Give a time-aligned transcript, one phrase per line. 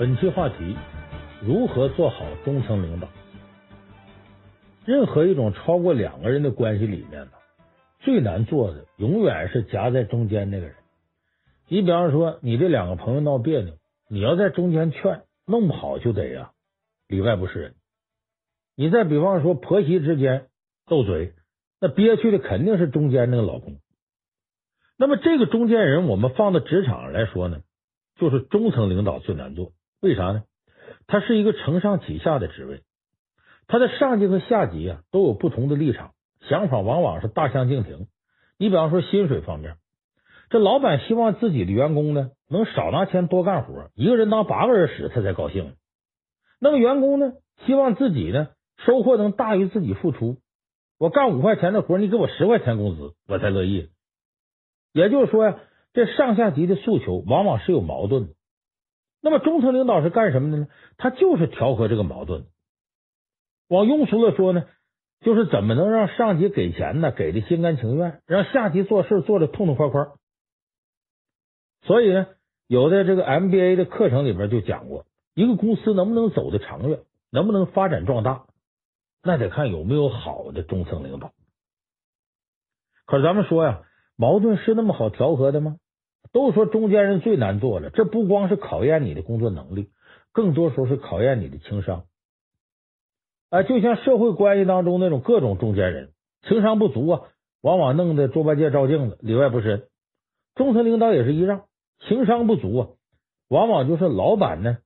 [0.00, 0.76] 本期话题：
[1.42, 3.08] 如何做好中层领导？
[4.86, 7.32] 任何一种超过两个人的关系里面呢，
[7.98, 10.74] 最难做的永远是夹在中间那个人。
[11.68, 13.74] 你比方说，你这两个朋友闹别扭，
[14.08, 16.52] 你要在中间劝，弄不好就得呀，
[17.06, 17.74] 里外不是人。
[18.76, 20.46] 你再比方说，婆媳之间
[20.86, 21.34] 斗嘴，
[21.78, 23.76] 那憋屈的肯定是中间那个老公。
[24.96, 27.60] 那么这个中间人，我们放到职场上来说呢，
[28.18, 29.72] 就是中层领导最难做。
[30.00, 30.44] 为啥呢？
[31.06, 32.82] 他是一个承上启下的职位，
[33.66, 36.12] 他的上级和下级啊都有不同的立场，
[36.48, 38.06] 想法往往是大相径庭。
[38.58, 39.76] 你比方说薪水方面，
[40.48, 45.74] 这老板希望自己的员工呢能少拿钱多干活，一个人当八个人使他才高兴。
[46.60, 47.32] 那么员工呢
[47.66, 48.48] 希望自己呢
[48.84, 50.38] 收获能大于自己付出，
[50.98, 53.90] 我干五块钱的活，你给我十块钱工资，我才乐意。
[54.92, 55.58] 也就是说呀，
[55.92, 58.34] 这上下级的诉求往往是有矛盾的。
[59.22, 60.68] 那么中层领导是干什么的呢？
[60.96, 62.46] 他就是调和这个矛盾。
[63.68, 64.64] 往庸俗了说呢，
[65.20, 67.12] 就是怎么能让上级给钱呢？
[67.12, 70.06] 给的心甘情愿，让下级做事做的痛痛快快。
[71.82, 72.26] 所以呢，
[72.66, 75.04] 有的这个 MBA 的课程里边就讲过，
[75.34, 77.00] 一个公司能不能走得长远，
[77.30, 78.46] 能不能发展壮大，
[79.22, 81.32] 那得看有没有好的中层领导。
[83.06, 83.82] 可是咱们说呀，
[84.16, 85.76] 矛盾是那么好调和的吗？
[86.32, 89.90] 都说中间人最难做了，这不光是考验你的工作能力，
[90.32, 92.04] 更多时候是考验你的情商。
[93.50, 96.12] 哎，就像社会关系当中那种各种中间人，
[96.46, 97.22] 情商不足啊，
[97.62, 99.88] 往往弄得猪八戒照镜子，里外不是人。
[100.54, 101.64] 中层领导也是一样，
[102.06, 102.88] 情商不足啊，
[103.48, 104.78] 往往就是老板呢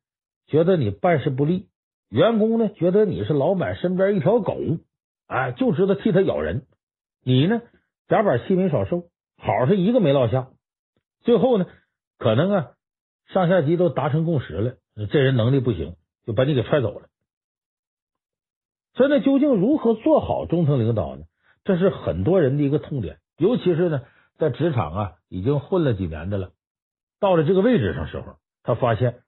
[0.47, 1.69] 觉得你办事不力，
[2.09, 4.57] 员工呢觉得你是老板身边一条狗，
[5.27, 6.65] 哎，就知道替他咬人。
[7.23, 7.61] 你呢
[8.09, 10.49] 夹板气没少受，好是一个没落下。
[11.25, 11.67] 最后呢，
[12.19, 12.71] 可能啊，
[13.27, 14.77] 上下级都达成共识了，
[15.11, 17.09] 这人能力不行，就把你给踹走了。
[18.95, 21.25] 所以呢，究竟如何做好中层领导呢？
[21.65, 24.03] 这是很多人的一个痛点，尤其是呢，
[24.37, 26.51] 在职场啊已经混了几年的了，
[27.19, 29.23] 到了这个位置上时候，他发现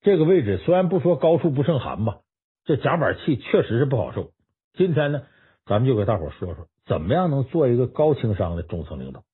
[0.00, 2.20] 这个位置虽然不说高处不胜寒吧，
[2.64, 4.30] 这夹板气确实是不好受。
[4.74, 5.22] 今天呢，
[5.66, 9.24] 咱们就给大伙说说，怎么样能做一个高情商的中层领导。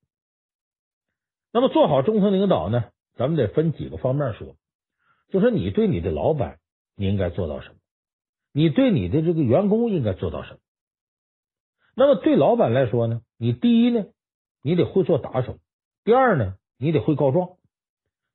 [1.56, 4.56] 那么做好中层领导呢，咱们得分几个方面说。
[5.30, 6.58] 就是你对你的老板，
[6.94, 7.76] 你应该做到什么？
[8.52, 10.58] 你对你的这个员工应该做到什么？
[11.94, 14.04] 那么对老板来说呢，你第一呢，
[14.60, 15.54] 你得会做打手；
[16.04, 17.56] 第二呢，你得会告状；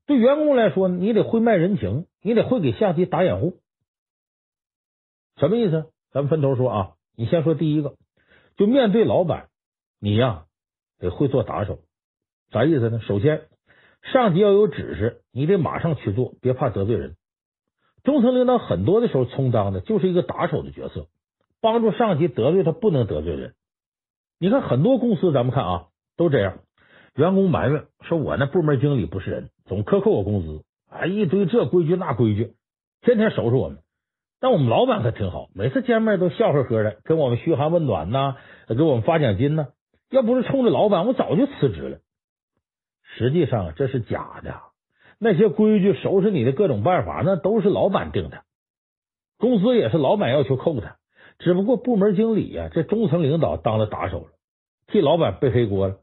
[0.07, 3.59] 对员工来说，你得会卖人情，你得会给下级打掩护。
[5.37, 5.91] 什么意思？
[6.09, 6.93] 咱们分头说啊。
[7.15, 7.97] 你先说第一个，
[8.57, 9.49] 就面对老板，
[9.99, 10.47] 你呀
[10.97, 11.81] 得会做打手。
[12.51, 12.99] 啥意思呢？
[12.99, 13.43] 首先，
[14.01, 17.15] 上级要有指示，你得马上去做，别怕得罪人。
[18.03, 21.07] 中层领导很多的时候充当的就是一个打手的角色，
[21.61, 23.53] 帮助上级得罪他不能得罪人。
[24.39, 25.85] 你看很多公司，咱们看啊，
[26.17, 26.59] 都这样，
[27.15, 32.53] 员工埋怨说：“我那部门经理不是人，总克扣我工资，啊，一堆这规矩那规矩，
[33.01, 33.77] 天天收拾我们。”
[34.41, 38.35] 但我们老板可挺好，每次见面都笑呵呵的，跟我们嘘寒问暖呐，
[38.67, 39.67] 给我们发奖金呢。
[40.09, 41.99] 要不是冲着老板，我早就辞职了。
[43.17, 44.61] 实际上这是假的，
[45.19, 48.43] 那些规矩、收拾你的各种办法，那都是老板定的，
[49.37, 50.95] 工资也是老板要求扣的。
[51.39, 54.27] 只不过部门经理呀、啊，这中层领导当了打手了，
[54.87, 55.97] 替老板背黑锅了。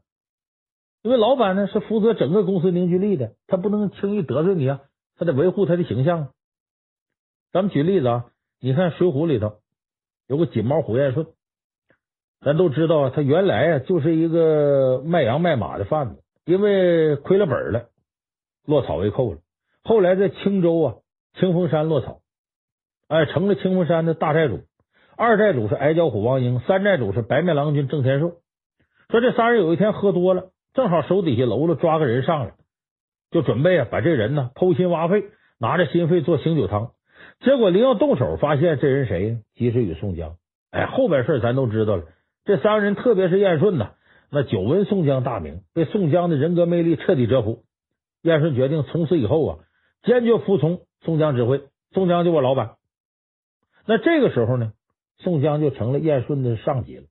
[1.01, 4.81] 因为老板呢是负责整个公司凝聚力的，他不能轻易得罪你啊，
[5.17, 6.29] 他得维护他的形象。
[7.53, 8.25] 咱们举例子啊，
[8.59, 9.59] 你看《水浒》里头
[10.27, 11.27] 有个锦毛虎燕顺，
[12.41, 16.23] 咱都知道他原来啊就是一个卖羊卖马的贩子。
[16.49, 17.89] 因为亏了本了，
[18.65, 19.37] 落草为寇了。
[19.83, 20.95] 后来在青州啊，
[21.35, 22.21] 清风山落草，
[23.07, 24.61] 哎，成了清风山的大寨主。
[25.15, 28.37] 二寨主是矮脚虎王英，三寨主是白面郎君郑天寿。
[29.09, 32.53] 说这仨人有一天喝多了，正好手底下喽啰抓个人上来，
[33.29, 35.25] 就准备啊把这人呢剖心挖肺，
[35.59, 36.93] 拿着心肺做醒酒汤。
[37.41, 39.39] 结果临要动手，发现这人谁呢？
[39.53, 40.35] 及时雨宋江。
[40.71, 42.05] 哎，后边事咱都知道了。
[42.43, 43.91] 这三个人，特别是燕顺呐。
[44.31, 47.63] 那久闻宋江大名，被宋江的人格魅力彻底折服。
[48.21, 49.59] 燕顺决定从此以后啊，
[50.03, 51.63] 坚决服从宋江指挥。
[51.91, 52.75] 宋江就我老板。
[53.87, 54.73] 那这个时候呢，
[55.17, 57.05] 宋江就成了燕顺的上级了，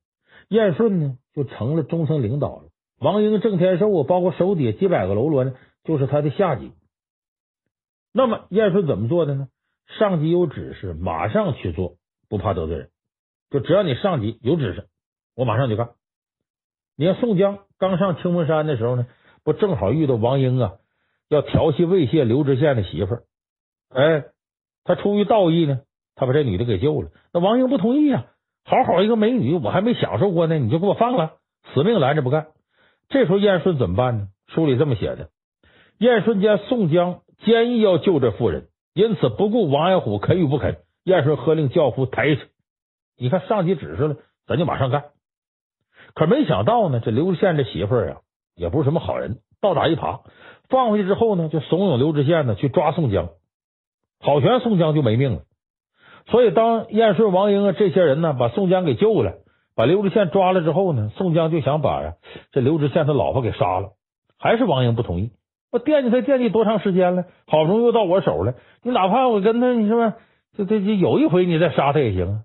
[0.47, 2.69] 燕顺呢就成了中层领导了。
[2.99, 6.71] 王英、郑天寿啊，包括手底下几百个喽啰呢，就是他的下级。
[8.13, 9.49] 那么燕顺怎么做的呢？
[9.97, 11.95] 上级有指示，马上去做，
[12.29, 12.89] 不怕得罪人。
[13.49, 14.87] 就只要你上级有指示，
[15.35, 15.89] 我马上就干。
[16.99, 19.07] 你看宋江刚上清风山的时候呢，
[19.45, 20.73] 不正好遇到王英啊，
[21.29, 23.23] 要调戏猥亵刘知县的媳妇儿，
[23.87, 24.25] 哎，
[24.83, 25.79] 他出于道义呢，
[26.15, 27.09] 他把这女的给救了。
[27.31, 28.25] 那王英不同意、啊，
[28.65, 31.37] 好好一个美女，我还没享受过呢，你就给我放了，
[31.73, 32.47] 死命拦着不干。
[33.07, 34.27] 这时候燕顺怎么办呢？
[34.47, 35.29] 书里这么写的：
[35.99, 40.75] 燕顺见宋江坚毅要救这妇人，因此不顾王爱虎肯与不肯，
[41.05, 42.41] 燕顺喝令轿夫抬去。
[43.17, 45.05] 你看上级指示了，咱就马上干。
[46.15, 48.17] 可没想到呢，这刘知县这媳妇儿啊，
[48.55, 50.21] 也不是什么好人，倒打一耙，
[50.69, 53.29] 放回去之后呢，就怂恿刘知县呢去抓宋江，
[54.19, 55.41] 好悬宋江就没命了。
[56.27, 59.33] 所以当燕顺、王英啊这些人呢把宋江给救了，
[59.75, 62.13] 把刘知县抓了之后呢，宋江就想把呀
[62.51, 63.91] 这刘知县他老婆给杀了，
[64.37, 65.31] 还是王英不同意。
[65.71, 70.13] 我惦记他惦记多长时间了，好不容易又到我手了，你哪怕我跟他你说
[70.57, 72.39] 这这这有一回你再杀他也行啊。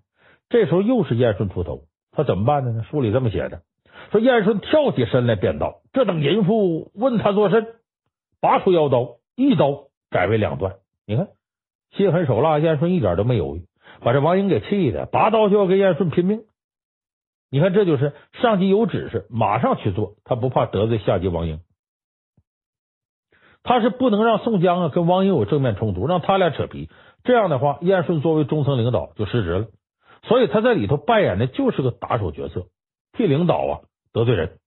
[0.50, 1.84] 这时候又是燕顺出头。
[2.14, 2.84] 他怎么办的呢？
[2.90, 3.62] 书里这么写的：
[4.10, 7.66] 说燕顺跳起身来便道：“这等淫妇问他作甚？”
[8.40, 10.76] 拔出腰刀，一刀改为两段。
[11.06, 11.28] 你看，
[11.92, 13.66] 心狠手辣，燕顺一点都没犹豫，
[14.00, 16.44] 把这王英给气的，拔刀就要跟燕顺拼命。
[17.50, 21.60] 你看，这就是上级有指示，马上去做，他不怕得罪下级王英。
[23.62, 26.90] 他是不能让宋江啊跟王英有正面冲突，让他俩扯皮。
[27.22, 29.66] 这样的话，燕顺作为中层领导就失职了。
[30.26, 32.66] 所以他在里头扮演的就是个打手角色，
[33.12, 33.72] 替领导啊
[34.12, 34.58] 得罪人。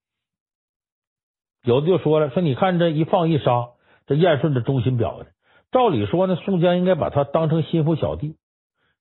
[1.64, 3.70] 有的就说了，说你看这一放一杀，
[4.06, 5.28] 这燕顺的忠心表的，
[5.72, 8.36] 照理说呢，宋江应该把他当成心腹小弟。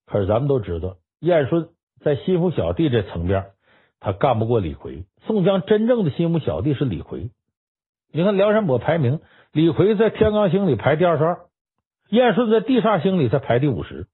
[0.06, 1.68] 可是咱们都知道，燕顺
[2.00, 3.50] 在心腹小弟这层面，
[4.00, 5.04] 他干不过李逵。
[5.26, 7.30] 宋江真正的心腹小弟是李逵。
[8.12, 9.20] 你看梁山泊排名，
[9.52, 11.40] 李逵在天罡星里排第二十二，
[12.08, 14.06] 燕顺在地煞星里才排第五十。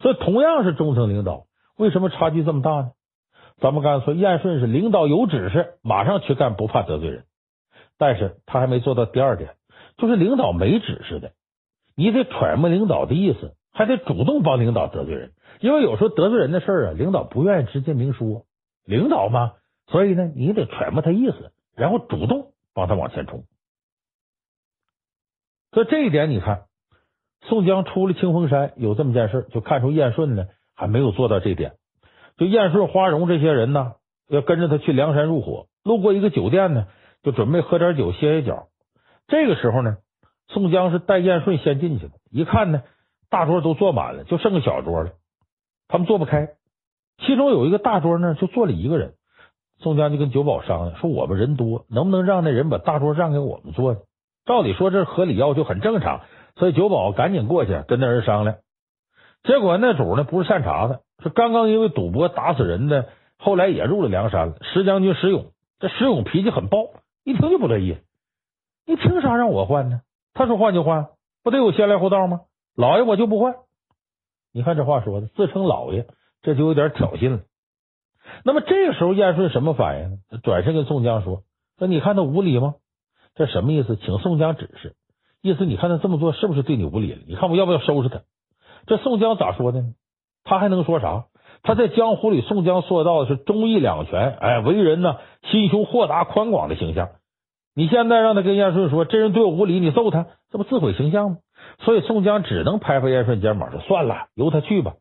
[0.00, 1.46] 所以同样是中层领导，
[1.76, 2.92] 为什么差距这么大呢？
[3.58, 7.24] 咱们刚才说燕顺是领导有指示，马上去干，不怕得罪人。
[7.96, 9.54] 但是他还没做到第二点，
[9.96, 11.32] 就是领导没指示的，
[11.96, 15.32] 你得揣摩领导的意思，还得主动帮领导得罪人。
[15.60, 18.44] 因为有时候得罪人的事儿啊，领导不愿意直接明说，
[18.84, 19.54] 领导嘛，
[19.86, 23.44] 所以呢，你得揣摩他意思，然后主动帮他往前冲。
[25.72, 26.65] 所以这一点，你看。
[27.48, 31.72] 宋江出了清风山，有这么件事，就看出燕顺呢还没有做到这点。
[32.36, 33.92] 就燕顺、花荣这些人呢，
[34.28, 36.86] 要跟着他去梁山入伙，路过一个酒店呢，
[37.22, 38.66] 就准备喝点酒歇歇脚。
[39.28, 39.96] 这个时候呢，
[40.48, 42.82] 宋江是带燕顺先进去的，一看呢，
[43.30, 45.12] 大桌都坐满了，就剩个小桌了，
[45.88, 46.48] 他们坐不开。
[47.24, 49.14] 其中有一个大桌呢，就坐了一个人。
[49.78, 54.00] 宋江就跟酒保商量说：“我们人多，能不能让那人把大桌让给我们坐呢？
[54.44, 56.22] 照理说这合理要求，很正常。”
[56.56, 58.56] 所以酒保赶紧过去跟那人商量，
[59.44, 64.56] 结果那主呢不是善茬子，是刚刚因为赌博打死人的，后来也入了梁山了。
[64.62, 66.90] 石将军石勇，这石勇脾气很暴，
[67.24, 67.98] 一听就不乐意。
[68.86, 70.00] 你凭啥让我换呢？
[70.32, 71.08] 他说换就换，
[71.42, 72.40] 不得有先来后到吗？
[72.74, 73.54] 老爷我就不换。
[74.52, 76.06] 你看这话说的，自称老爷，
[76.40, 77.40] 这就有点挑衅了。
[78.44, 80.40] 那么这个时候燕顺什么反应？
[80.42, 81.42] 转身跟宋江说
[81.78, 82.76] ：“说你看他无礼吗？
[83.34, 83.96] 这什么意思？
[83.96, 84.94] 请宋江指示。”
[85.46, 87.20] 意思你看他这么做是不是对你无礼了？
[87.26, 88.22] 你看我要不要收拾他？
[88.86, 89.94] 这宋江咋说的呢？
[90.42, 91.26] 他还能说啥？
[91.62, 95.18] 他在江湖里，宋江塑造的是忠义两全，哎，为人呢
[95.50, 97.10] 心胸豁达宽广的形象。
[97.74, 101.36] 你现在让他跟燕顺说这人对我无礼，你揍他，这不自毁形象吗？
[101.80, 104.94] 所以宋江只能拍拍燕顺肩膀说：“算了，由他去吧。”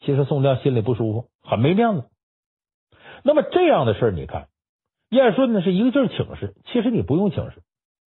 [0.00, 2.04] 其实宋江心里不舒服，很没面子。
[3.22, 4.48] 那么这样的事儿，你看
[5.10, 7.62] 燕顺呢是一个劲儿请示，其实你不用请示，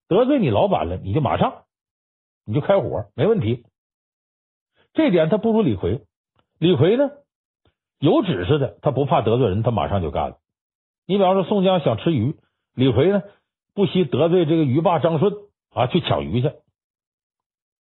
[0.07, 1.63] 得罪你老板了，你就马上。
[2.49, 3.63] 你就开火没问题，
[4.93, 6.01] 这点他不如李逵。
[6.57, 7.11] 李逵呢
[7.99, 10.37] 有指示的，他不怕得罪人，他马上就干了。
[11.05, 12.35] 你比方说宋江想吃鱼，
[12.73, 13.21] 李逵呢
[13.75, 15.31] 不惜得罪这个鱼霸张顺
[15.75, 16.51] 啊，去抢鱼去。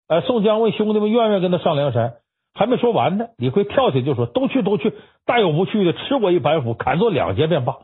[0.06, 2.18] 哎，宋江问兄弟们愿不愿意跟他上梁山，
[2.52, 4.92] 还没说完呢，李逵跳起来就说：“都去，都去，
[5.24, 7.78] 大有不去的，吃我一板斧，砍作两截便罢。”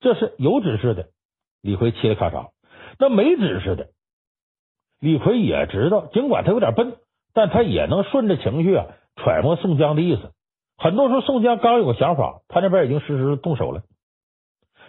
[0.00, 1.10] 这是有指示的，
[1.60, 2.52] 李逵嘁哩咔嚓；
[2.98, 3.90] 那没指示的。
[5.00, 6.96] 李逵也知道，尽管他有点笨，
[7.32, 8.86] 但他也能顺着情绪啊
[9.16, 10.32] 揣摩宋江的意思。
[10.76, 13.82] 很多时候，宋江刚有个想法，他那边已经实施动手了。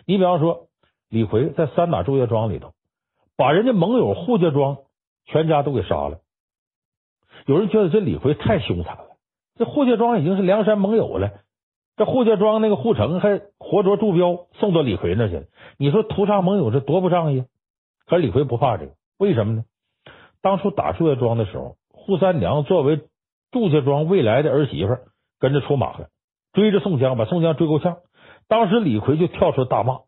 [0.06, 0.68] 你比方说，
[1.10, 2.74] 李逵在三打祝家庄里头，
[3.38, 4.78] 把人家盟友扈家庄
[5.26, 6.20] 全家都给杀了。
[7.46, 9.04] 有人觉得这李逵太凶残了，
[9.58, 11.32] 这扈家庄已经是梁山盟友了，
[11.96, 15.44] 这扈家庄那个扈成还活捉祝标送到李逵那去了。
[15.78, 17.46] 你说屠杀盟友这多不仗义？
[18.06, 19.64] 可李逵不怕这个，为什么呢？
[20.42, 23.02] 当初打祝家庄的时候，扈三娘作为
[23.52, 24.98] 祝家庄未来的儿媳妇，
[25.40, 26.08] 跟着出马了，
[26.54, 27.98] 追着宋江，把宋江追够呛。
[28.48, 30.00] 当时李逵就跳出大骂，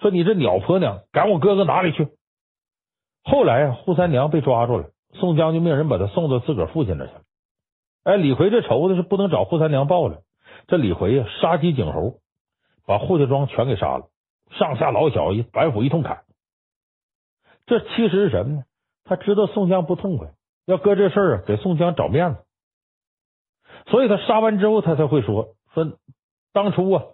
[0.00, 2.08] 说：“你这鸟婆娘，赶我哥哥哪里去？”
[3.24, 7.20] 后来啊，扈三娘被抓住了，宋江就命人把他送到自个儿父亲那去了。
[8.04, 10.22] 哎，李逵这仇的是不能找扈三娘报了。
[10.66, 12.18] 这李逵呀，杀鸡儆猴，
[12.86, 14.08] 把扈家庄全给杀了，
[14.50, 16.24] 上下老小一板斧一通砍。
[17.66, 18.62] 这其实是什么呢？
[19.06, 20.28] 他知道宋江不痛快，
[20.66, 22.40] 要搁这事儿啊，给宋江找面子。
[23.86, 25.92] 所以他杀完之后，他才会说说
[26.52, 27.04] 当初啊，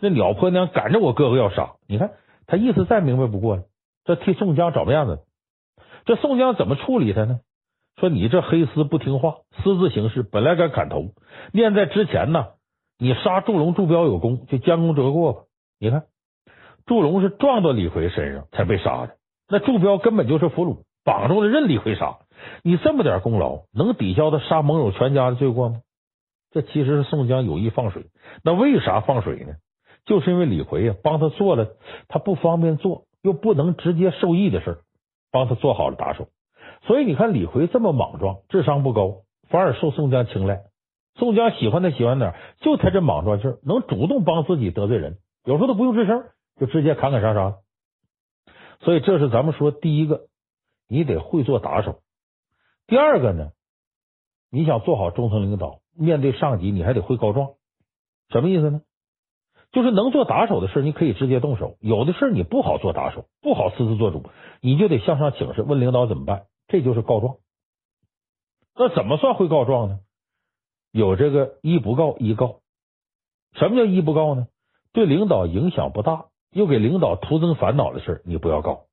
[0.00, 1.74] 那鸟婆娘赶着我哥哥要杀。
[1.86, 2.12] 你看
[2.46, 3.64] 他意思再明白不过了，
[4.04, 5.20] 这替宋江找面子。
[6.06, 7.40] 这宋江怎么处理他呢？
[7.96, 11.10] 说你这黑厮不听话，私自行事，本来该砍头。
[11.52, 12.48] 念在之前呢，
[12.98, 15.40] 你杀祝龙、祝彪有功，就将功折过吧。
[15.78, 16.04] 你看
[16.86, 19.16] 祝龙是撞到李逵身上才被杀的，
[19.48, 22.18] 那祝彪根本就是俘虏，绑住了任李逵杀。
[22.62, 25.80] 你这么点功劳，能抵消他杀盟友全家的罪过吗？
[26.50, 28.06] 这其实是宋江有意放水。
[28.42, 29.54] 那为啥放水呢？
[30.06, 31.68] 就是因为李逵啊，帮他做了
[32.08, 34.78] 他不方便做又不能直接受益的事。
[35.32, 36.28] 帮他做好了打手，
[36.86, 40.60] 所以你看李逵这么莽撞，智商不高，反而受宋江青睐。
[41.16, 42.36] 宋江喜欢他喜欢哪？
[42.60, 46.22] 就他这莽撞劲儿，能主动帮自己得罪人，有时候都不用吱声，
[46.60, 47.56] 就直接砍砍杀杀。
[48.82, 50.26] 所以这是咱们说第一个，
[50.88, 52.00] 你得会做打手。
[52.86, 53.52] 第二个呢，
[54.50, 57.54] 你想做好中层领导，面对上级你还得会告状。
[58.28, 58.82] 什么意思呢？
[59.72, 64.22] 就是能做打手的事，你可以直接动手；有的事你不好做打手，不好私自做主，
[64.60, 66.46] 你就得向上请示，问领导怎么办。
[66.68, 67.36] 这就是告状。
[68.76, 69.98] 那怎么算会告状呢？
[70.92, 72.60] 有这个一不告一告。
[73.54, 74.46] 什么叫一不告呢？
[74.92, 78.84] 对领导影响不大，又给领导徒增烦恼的事，你不要告。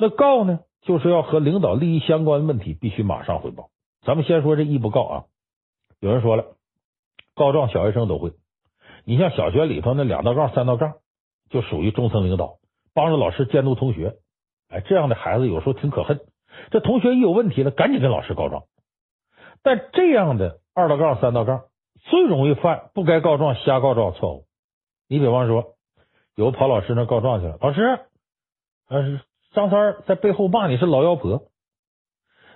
[0.00, 3.68] 那告呢，就是要和领导利益相关的问题，必须马上汇报。
[4.02, 5.24] 咱们先说这一不告啊。
[6.00, 6.56] 有人说了，
[7.34, 8.32] 告状小学生都会。
[9.04, 10.94] 你像小学里头那两道杠、三道杠，
[11.50, 12.56] 就属于中层领导，
[12.94, 14.16] 帮着老师监督同学。
[14.70, 16.20] 哎，这样的孩子有时候挺可恨。
[16.70, 18.64] 这同学一有问题了，赶紧跟老师告状。
[19.62, 21.64] 但这样的二道杠、三道杠，
[22.08, 24.46] 最容易犯不该告状、瞎告状错误。
[25.08, 25.74] 你比方说，
[26.34, 28.00] 有跑老师那告状去了，老师，
[28.88, 29.20] 呃，
[29.52, 31.42] 张三在背后骂你是老妖婆。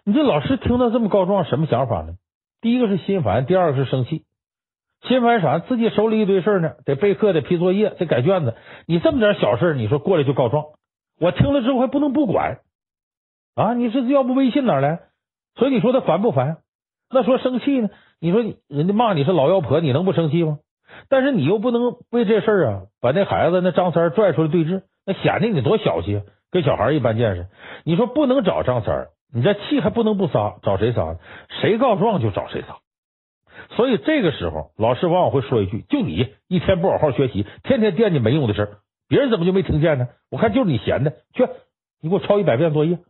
[0.05, 2.15] 你这老师听到这么告状，什么想法呢？
[2.61, 4.25] 第一个是心烦，第二个是生气。
[5.03, 5.59] 心烦啥？
[5.59, 8.55] 自己手里一堆事呢，得备课，得批作业，得改卷子。
[8.87, 10.67] 你这么点小事，你说过来就告状，
[11.19, 12.61] 我听了之后还不能不管
[13.55, 13.75] 啊？
[13.75, 15.01] 你这要不微信哪来？
[15.57, 16.59] 所以你说他烦不烦？
[17.11, 17.91] 那说生气呢？
[18.21, 20.59] 你说人家骂你是老妖婆，你能不生气吗？
[21.09, 26.23] 但是你又不能为这事啊，把那孩子那张三拽出来对峙，那显得你多小气，
[26.55, 27.49] 跟小孩一般见识。
[27.85, 31.17] 你说不能找张三，你这气还不能不撒，找谁撒？
[31.61, 32.79] 谁告状就找谁撒。
[33.71, 40.07] 所以这个时候，老师往往会说一句：“就你一天不好好学习，天天惦记没用的事儿，别人怎么就没听见呢？
[40.31, 41.49] 我看就是你闲的，去，
[42.01, 43.01] 你给我抄一百遍作业。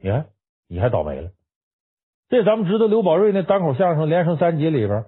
[0.00, 0.26] 你看，
[0.68, 1.30] 你还倒霉了。
[2.30, 5.04] 这咱们知道，刘宝瑞那单口相声连升三集里边，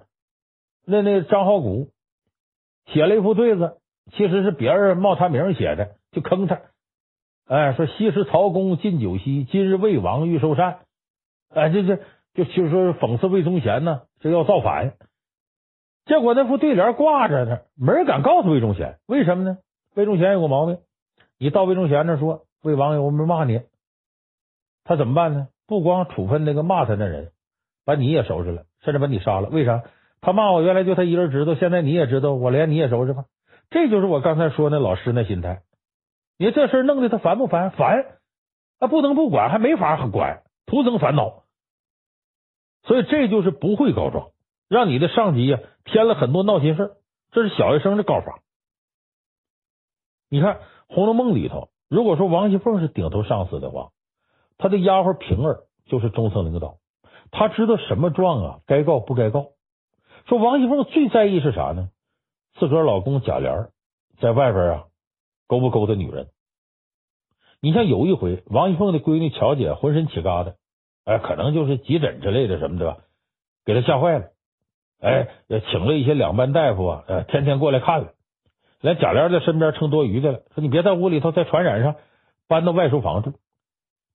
[0.85, 1.89] 那那张浩古
[2.85, 3.79] 写了一副对子，
[4.13, 6.61] 其实是别人冒他名写的，就坑他。
[7.47, 10.79] 哎，说昔时曹公进酒席，今日魏王欲受禅。
[11.49, 11.99] 哎，这这。
[12.35, 14.95] 就就说讽刺魏忠贤呢，这要造反，
[16.05, 19.57] 结果那副对联挂着呢，没人敢告诉魏忠贤，为什么呢？
[19.95, 20.79] 魏忠贤有个毛病，
[21.39, 23.61] 你到魏忠贤那说魏王有没骂你，
[24.83, 25.47] 他怎么办呢？
[25.65, 27.31] 不光处分那个骂他的人，
[27.85, 29.47] 把你也收拾了，甚至把你杀了。
[29.47, 29.83] 为啥？
[30.19, 33.23] 他骂我原来就他一人知道，现在你也知道，我连你也收拾吧。
[33.69, 35.61] 这就是我刚才说那老师那心态。
[36.37, 37.71] 你这事弄得他烦不烦？
[37.71, 38.19] 烦，
[38.79, 41.43] 他不能不管，还没法管，徒增烦恼。
[42.83, 44.31] 所以这就是不会告状，
[44.67, 46.97] 让你的上级呀添了很多闹心事，
[47.31, 48.39] 这是小学生的告法。
[50.29, 50.55] 你看
[50.87, 53.91] 《红楼梦》里头，如果说王熙凤是顶头上司的话，
[54.57, 56.77] 她的丫鬟平儿就是中层领导，
[57.31, 59.51] 她知道什么状啊该告不该告。
[60.27, 61.89] 说王熙凤最在意是啥呢？
[62.57, 63.69] 自个老公贾琏
[64.19, 64.83] 在外边啊
[65.47, 66.27] 勾不勾搭女人？
[67.61, 70.53] 你像有一回，王熙凤的闺女巧姐浑身起疙瘩。
[71.05, 72.97] 哎，可能就是急诊之类的什么的吧，
[73.65, 74.25] 给她吓坏了。
[74.99, 75.27] 哎，
[75.71, 78.13] 请了一些两班大夫啊，天天过来看了，
[78.81, 81.95] 连贾琏在身边撑多余的了，说你别在屋里头再传染上，
[82.47, 83.33] 搬到外书房住。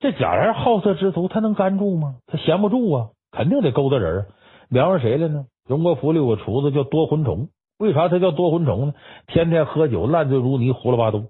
[0.01, 2.17] 这贾琏好色之徒，他能干住吗？
[2.27, 4.27] 他闲不住啊，肯定得勾搭人啊。
[4.69, 5.47] 聊上谁了呢？
[5.67, 7.49] 荣国府里有个厨子叫多魂虫，
[7.81, 8.95] 为啥他叫多魂虫呢？
[9.27, 11.25] 天天喝酒，烂醉如泥，胡了八都。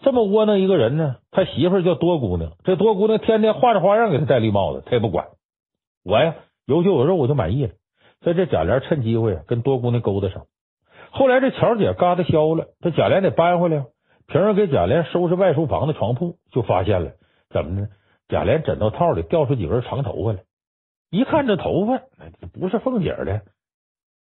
[0.00, 5.28] 这么窝囊一个人呢，他媳妇叫多姑娘，这多姑娘天天画着花样给他戴绿帽子，他也不管。
[6.04, 6.34] 我呀，
[6.66, 7.72] 有酒有肉我就满意了。
[8.20, 10.44] 所以这贾琏趁机会跟多姑娘勾搭上。
[11.10, 13.86] 后来这巧姐疙瘩消了，这贾琏得搬回来。
[14.26, 17.12] 平儿给贾琏收拾外书房的床铺，就发现了
[17.48, 17.88] 怎么呢？
[18.28, 20.40] 贾琏枕头套里掉出几根长头发来，
[21.10, 22.02] 一看这头发，
[22.52, 23.40] 不是凤姐的，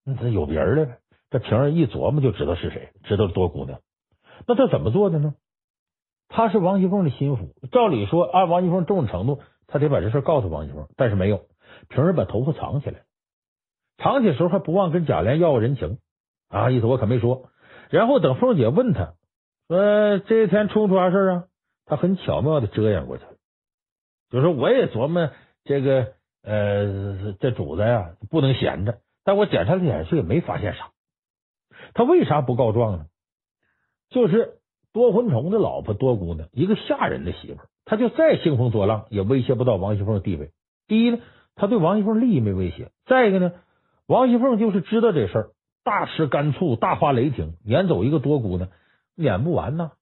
[0.06, 0.98] 那这有别人的。
[1.30, 3.80] 这平儿一琢磨就知道是谁，知道多姑娘。
[4.48, 5.36] 那他怎么做的呢？
[6.28, 11.46] 他是王熙凤的心腹，照理说按王熙凤重视程度，他得把这事告诉王熙凤，但是没有。
[11.90, 13.02] 平儿把头发藏起来，
[13.98, 16.00] 藏起时候还不忘跟贾琏要个人情
[16.50, 17.50] 啊，意思我可没说。
[17.90, 19.14] 然后等凤姐问他
[19.68, 21.44] 说这一天出没出啥事啊？
[21.86, 23.32] 他很巧妙的遮掩过去了，
[24.32, 25.30] 就说我也琢磨
[25.64, 26.14] 这个
[26.44, 30.90] 呃，这主子呀不能闲着，但我检查了眼色也没发现啥。
[31.96, 33.06] 他为啥不告状呢？
[34.12, 34.60] 就是
[34.94, 40.52] 多魂虫的老婆多姑娘，一个下人的媳妇，他就再兴风作浪，也威胁不到王熙凤的地位。
[40.88, 41.20] 第一呢，
[41.56, 43.54] 他对王熙凤利益没威胁；再一个呢，
[44.08, 45.50] 王熙凤就是知道这事儿，
[45.84, 48.70] 大吃干醋，大发雷霆，撵走一个多姑娘，
[49.16, 49.94] 撵不完呐。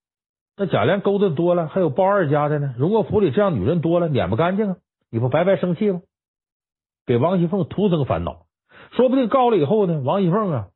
[0.57, 2.75] 那贾琏勾搭多了，还有鲍二家的呢。
[2.77, 4.77] 荣国府里这样女人多了，撵不干净啊！
[5.09, 6.01] 你不白白生气吗？
[7.05, 8.45] 给王熙凤徒增烦恼，
[8.91, 10.67] 说不定告了以后呢，王熙凤啊。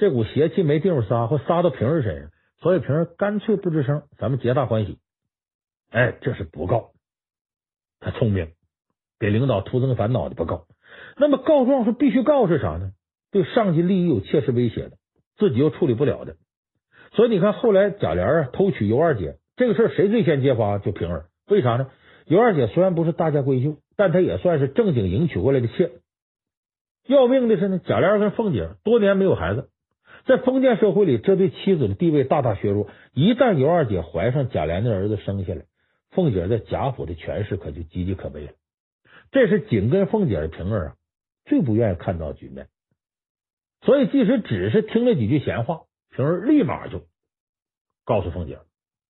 [0.00, 2.30] 这股邪气没地方撒，或撒到平儿身上，
[2.62, 4.98] 所以平儿干脆不吱声，咱们皆大欢喜。
[5.90, 6.92] 哎，这是不告，
[8.00, 8.48] 他聪明，
[9.18, 10.64] 给领导徒增烦恼的不告。
[11.18, 12.92] 那么告状是必须告是啥呢？
[13.30, 14.92] 对上级利益有切实威胁的，
[15.36, 16.36] 自己又处理不了的。
[17.12, 20.78] 所以你看，后来贾琏啊偷娶尤二姐这个事儿，谁最先揭发？
[20.78, 21.26] 就平儿。
[21.46, 21.90] 为啥呢？
[22.24, 25.90] 尤二姐虽然不是大家闺秀，但她也算是正经迎娶过来的妾。
[27.06, 29.68] 要命的是呢，贾琏跟凤姐多年没有孩子。
[30.26, 32.88] 在封建社会里，这对妻子的地位大大削弱。
[33.12, 35.64] 一旦尤二姐怀上贾琏的儿子生下来，
[36.10, 38.52] 凤姐在贾府的权势可就岌岌可危了。
[39.30, 40.96] 这是紧跟凤姐的平儿啊，
[41.44, 42.68] 最不愿意看到的局面。
[43.82, 47.06] 所以，即使只是听了几句闲话，平儿立马就
[48.04, 48.58] 告诉凤姐。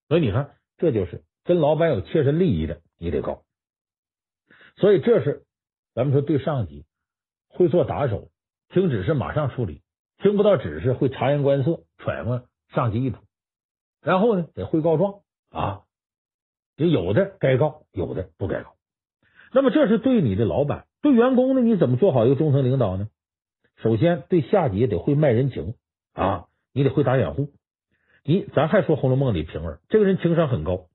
[0.09, 3.43] 所以你看，这就是跟老板有切身利益的，你得告。
[4.77, 5.45] 所以，这是
[5.95, 6.85] 咱们说对上级
[7.49, 8.31] 会做打手，
[8.69, 9.83] 听指示马上处理。
[10.23, 13.19] 听不到指示会察言观色，揣摩上级意图，
[14.03, 15.83] 然后呢得会告状啊，
[16.77, 18.75] 就有的该告，有的不该告。
[19.53, 21.63] 那么这是对你的老板，对员工呢？
[21.63, 23.09] 你怎么做好一个中层领导呢？
[23.83, 25.75] 首先对下级得会卖人情
[26.13, 27.49] 啊，你得会打掩护。
[28.23, 30.87] 你咱还说《红楼梦》里平儿这个人情商很高，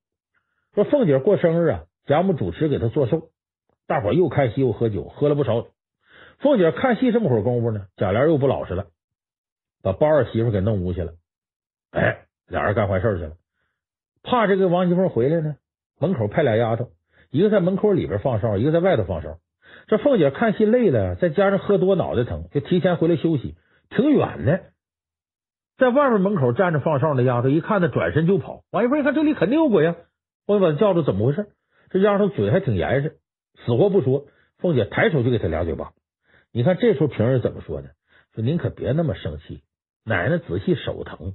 [0.75, 3.29] 说凤姐过生日啊，贾母主持给她做寿，
[3.87, 5.65] 大伙又看戏又喝酒，喝了不少。
[6.37, 8.85] 凤姐看戏这么会儿功夫呢，贾琏又不老实了。
[9.85, 11.13] 把包二媳妇给弄屋去了，
[11.91, 13.33] 哎，俩人干坏事去了。
[14.23, 15.57] 怕这个王熙凤回来呢，
[15.99, 16.89] 门口派俩丫头，
[17.29, 19.37] 一个在门口里边放哨，一个在外头放哨。
[19.85, 23.57] 这凤姐看戏累了，再加上喝多脑袋疼，就提前回来休息。
[23.91, 24.71] 挺远的，
[25.77, 28.63] 在外面门口站着放哨那丫头一看，他转身就跑。
[28.71, 29.95] 王熙凤一看这里肯定有鬼啊，
[30.47, 31.49] 我把他叫住，怎么回事？
[31.91, 33.19] 这丫头嘴还挺严实，
[33.63, 34.25] 死活不说。
[34.57, 35.91] 凤姐抬手就给他俩嘴巴。
[36.51, 37.89] 你看这时候平儿怎么说呢？
[38.33, 39.61] 说您可别那么生气。
[40.07, 41.33] 奶奶仔细手疼，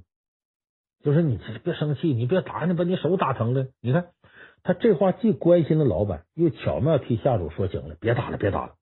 [1.03, 3.67] 就是你别生气，你别打你，把你手打疼了。
[3.81, 4.11] 你看
[4.63, 8.75] 他这话既关心了老板，又巧妙替下属说情了，别打了，别打了，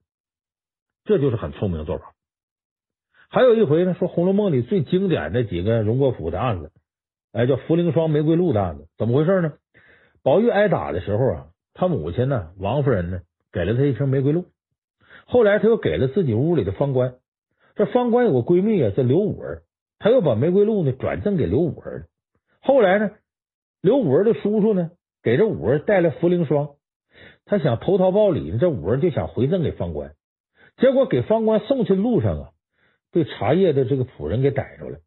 [1.05, 2.13] 这就是很聪明的做法。
[3.29, 6.71] 还有一回呢，说《红楼梦》里最经典的几个荣国府的案子，
[7.31, 9.53] 哎，叫茯苓霜玫瑰露的案子，怎么回事呢？
[10.21, 13.21] 宝玉挨打的时候啊，他母亲呢，王夫人呢，
[13.51, 14.45] 给了他一瓶玫瑰露，
[15.25, 17.15] 后来他又给了自己屋里的方官，
[17.75, 19.63] 这方官有个闺蜜啊，叫刘五儿。
[19.99, 22.05] 他又把玫瑰露呢转赠给刘五儿了，
[22.61, 23.11] 后来呢，
[23.81, 26.69] 刘五儿的叔叔呢给这五儿带来茯苓霜，
[27.43, 30.15] 他想投桃报李，这五儿就想回赠给方官，
[30.77, 32.49] 结果给方官送去的路上啊，
[33.11, 34.99] 被茶叶的这个仆人给逮着了。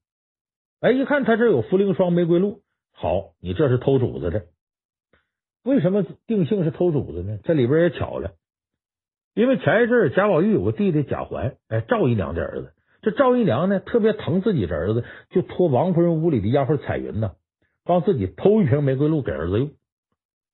[0.81, 2.61] 哎，一看他这有茯苓霜、玫瑰露，
[2.93, 4.45] 好，你这是偷主子的。
[5.65, 7.39] 为什么定性是偷主子呢？
[7.45, 8.33] 这里边也巧了，
[9.33, 12.75] 因为前一阵贾宝玉有个弟弟贾环，哎，赵姨娘的儿子。
[13.03, 17.33] 这赵姨娘呢，特别疼自己的儿子，就托王夫人屋里的丫鬟彩云呢，
[17.85, 19.73] 帮自己偷一瓶玫瑰露给儿子用。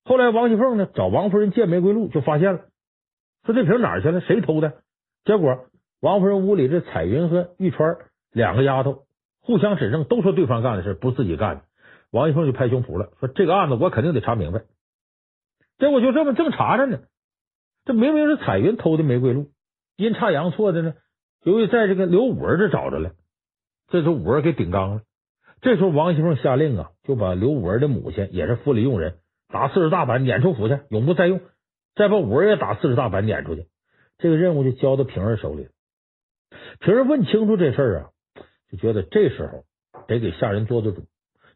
[0.04, 2.60] 后来王熙凤呢找王夫人借玫瑰露，就发现了，
[3.44, 4.22] 说这瓶哪儿去了？
[4.22, 4.78] 谁偷的？
[5.26, 5.66] 结果
[6.00, 7.98] 王夫人屋里这彩云和玉川
[8.32, 9.02] 两个丫头
[9.42, 11.62] 互相指证，都说对方干的事不是自己干的。
[12.10, 14.62] 王熙凤就拍胸脯了，说这个案子我肯定得查明白。
[15.78, 17.00] 结果就这么正查着呢，
[17.84, 19.50] 这明明是彩云偷的玫瑰露，
[19.96, 20.94] 阴差阳错的呢。
[21.42, 23.12] 由于在这个刘五儿这找着了，
[23.88, 25.02] 这时候五儿给顶缸了。
[25.60, 31.40] 这时候王熙凤下令啊，就把刘五儿的母亲也是府里用人打四十大板撵出府去，永不再用。
[31.94, 33.66] 再把五儿也打四十大板撵出去。
[34.18, 35.70] 这个任务就交到平儿手里了。
[36.80, 38.10] 平儿问清楚这事儿啊，
[38.70, 39.64] 就觉得这时候
[40.06, 41.06] 得给下人做做主，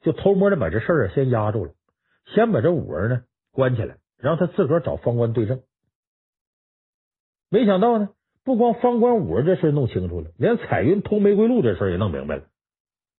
[0.01, 1.73] 就偷摸的把这事儿啊先压住了，
[2.35, 5.63] 先把这五儿呢关起来，让他自个儿找方官对证。
[7.51, 8.11] 没想到呢，
[8.45, 12.45] 不光方官五儿这事弄清楚了，连彩云偷玫瑰露这事也弄明白了。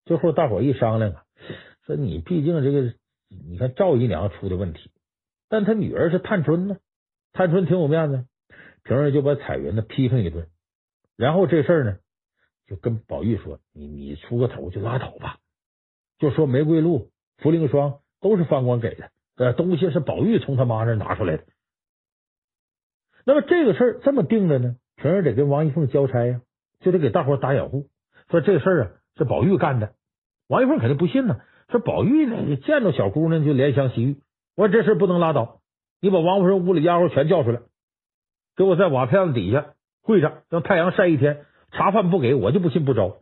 [0.06, 1.24] 最后大伙一商量啊，
[1.86, 2.94] 说你毕竟这个，
[3.30, 4.92] 你看赵姨娘出的问题，
[5.48, 6.78] 但他女儿是探春呢，
[7.32, 8.26] 探春挺有面子，
[8.84, 10.48] 平儿就把彩云呢批评一顿，
[11.16, 11.98] 然后这事呢
[12.68, 15.38] 就跟宝玉说：“你你出个头就拉倒吧，
[16.20, 21.46] 就说玫瑰露、茯苓霜都是方官给的，呃，东西是宝玉从他妈那拿出来的。
[23.26, 26.40] 那么这个事儿这么定了呢，平儿得跟王一凤交差呀，
[26.80, 27.88] 就得给大伙打掩护，
[28.32, 29.94] 说这事儿啊。”是宝玉干的，
[30.48, 31.40] 王一凤肯定不信呢。
[31.70, 34.18] 说宝玉呢，你见着小姑娘就怜香惜玉。
[34.56, 35.60] 我说这事不能拉倒，
[36.02, 37.62] 你把王夫人屋里丫鬟全叫出来，
[38.56, 43.18] 给我在瓦片子底下跪着，让太阳晒一天，茶饭不给我就不信不招。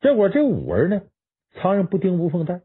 [0.00, 1.02] 结果这五儿呢，
[1.56, 2.62] 苍蝇不叮无缝带，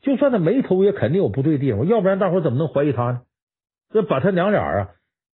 [0.00, 3.22] 就算他没偷，也肯定有不对地方，要不然大伙怎么能怀疑他呢？
[3.90, 4.88] 这把他娘俩啊，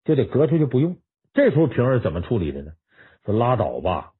[0.07, 0.97] 就得隔出去不用。
[1.35, 2.73] 这时候平儿怎么处理的呢？
[3.25, 4.12] 说拉倒吧。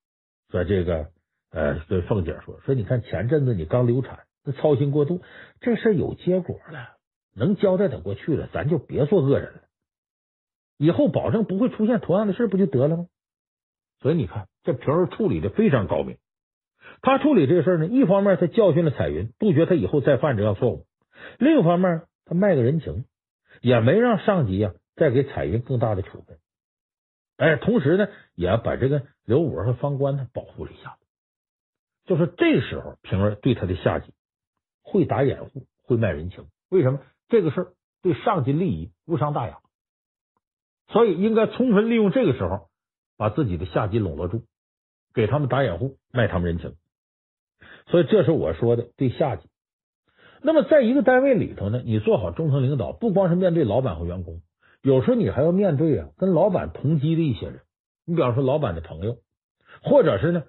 [0.51, 1.07] 说这个
[1.51, 5.22] 呃，对凤姐说说，你看前阵子你刚流产，那操心过度，
[5.61, 6.96] 这事有结果了，
[7.35, 9.62] 能交代得过去了，咱就别做恶人了。
[10.77, 13.07] 以后保证不会出现同样的事，不就得了吗？
[14.01, 16.18] 所以你看，这平儿处理的非常高明。
[17.01, 20.85] 他处理这事呢，一方面他教训了彩云，杜绝他以后再犯这样错误；
[21.38, 23.05] 另一方面，他卖个人情，
[23.62, 26.38] 也没让上级呀再给彩云更大的处分。
[27.37, 30.96] 哎，同时呢，也要把这个刘五儿和方官呢保护了一下。
[32.06, 34.12] 就是这时候，平儿对他的下级
[34.82, 36.46] 会打掩护，会卖人情。
[36.70, 37.00] 为什么？
[37.28, 39.59] 这个事儿对上级利益无伤大雅，
[40.88, 42.68] 所以应该充分利用这个时候，
[43.16, 44.44] 把自己的下级笼络住，
[45.12, 46.76] 给他们打掩护，卖他们人情。
[47.88, 49.48] 所以这是我说的对下级。
[50.40, 54.40] 那么，在一个单位里头呢，你做好中层领导，不光是面对老板和员工。
[54.87, 57.62] 有时候你还要面对啊，跟老板同级的一些人，
[58.05, 59.18] 你比方说老板的朋友，
[59.83, 60.44] 或者是呢，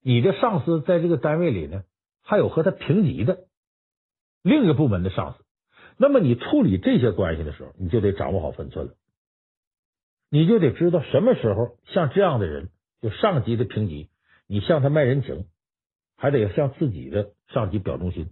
[0.00, 1.84] 你的上司在这个单位里呢，
[2.22, 3.40] 还有和他平级的
[4.42, 5.44] 另一个部门的上司。
[5.98, 8.94] 那么你处理这些关系的时候，你就得掌握好分寸了，
[10.30, 12.70] 你就得知道什么时候像这样的人，
[13.02, 14.08] 就上级的平级，
[14.46, 15.44] 你向他卖人情，
[16.16, 18.30] 还得向自己的上级表忠心。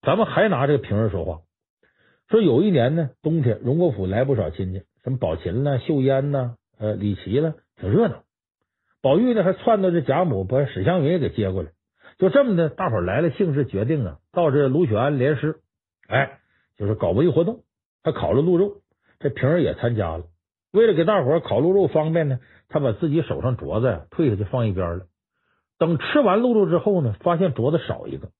[0.00, 1.40] 咱们还拿这个平儿说话。
[2.30, 8.22] 说有一年呢，冬天荣国府来不少亲戚，什么宝琴呢、秀烟呐、呃李琦了，挺热闹。
[9.02, 11.70] 宝玉呢还窜到这贾母把史湘云也给接过来，
[12.18, 15.56] 就这么的，大伙来了兴致，决定啊，到这卢雪庵联诗，
[16.06, 16.38] 哎，
[16.76, 17.64] 就是搞文艺活动。
[18.04, 18.76] 他烤了鹿肉，
[19.18, 20.24] 这平儿也参加了。
[20.70, 22.38] 为了给大伙烤鹿肉方便呢，
[22.68, 25.06] 他把自己手上镯子呀退下去放一边了。
[25.78, 28.30] 等吃完鹿肉之后呢，发现镯子少一个。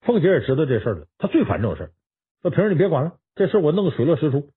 [0.00, 1.90] 凤姐也知道这事儿了，她最烦这种事儿。
[2.42, 4.48] 说平儿，你别管了，这事我弄个水落石出。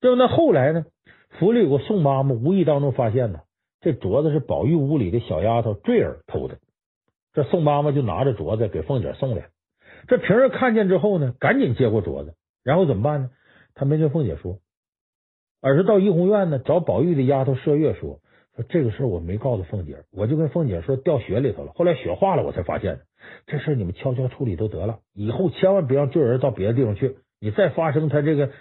[0.00, 0.86] 就那后来呢，
[1.38, 3.40] 府里有个宋妈妈无意当中发现呢，
[3.80, 6.58] 这镯子是宝玉屋里的小丫头坠儿偷的。
[7.34, 9.50] 这宋妈妈就拿着镯子给凤姐送来。
[10.08, 13.30] 这平儿看见之后呢，赶紧接过镯子，然后怎么办呢？
[13.74, 14.58] 他没跟凤姐说，
[15.60, 18.20] 而是到怡红院呢找宝玉的丫头麝月说。
[18.54, 21.72] 说这个事儿我没告诉凤姐，我就跟凤姐说掉雪里头了。
[21.72, 23.00] 后来雪化了，我才发现
[23.46, 27.16] 这事儿你们悄悄处理都得了，以后千万别让这人到别的地方去。
[27.40, 28.52] 你再发生他这个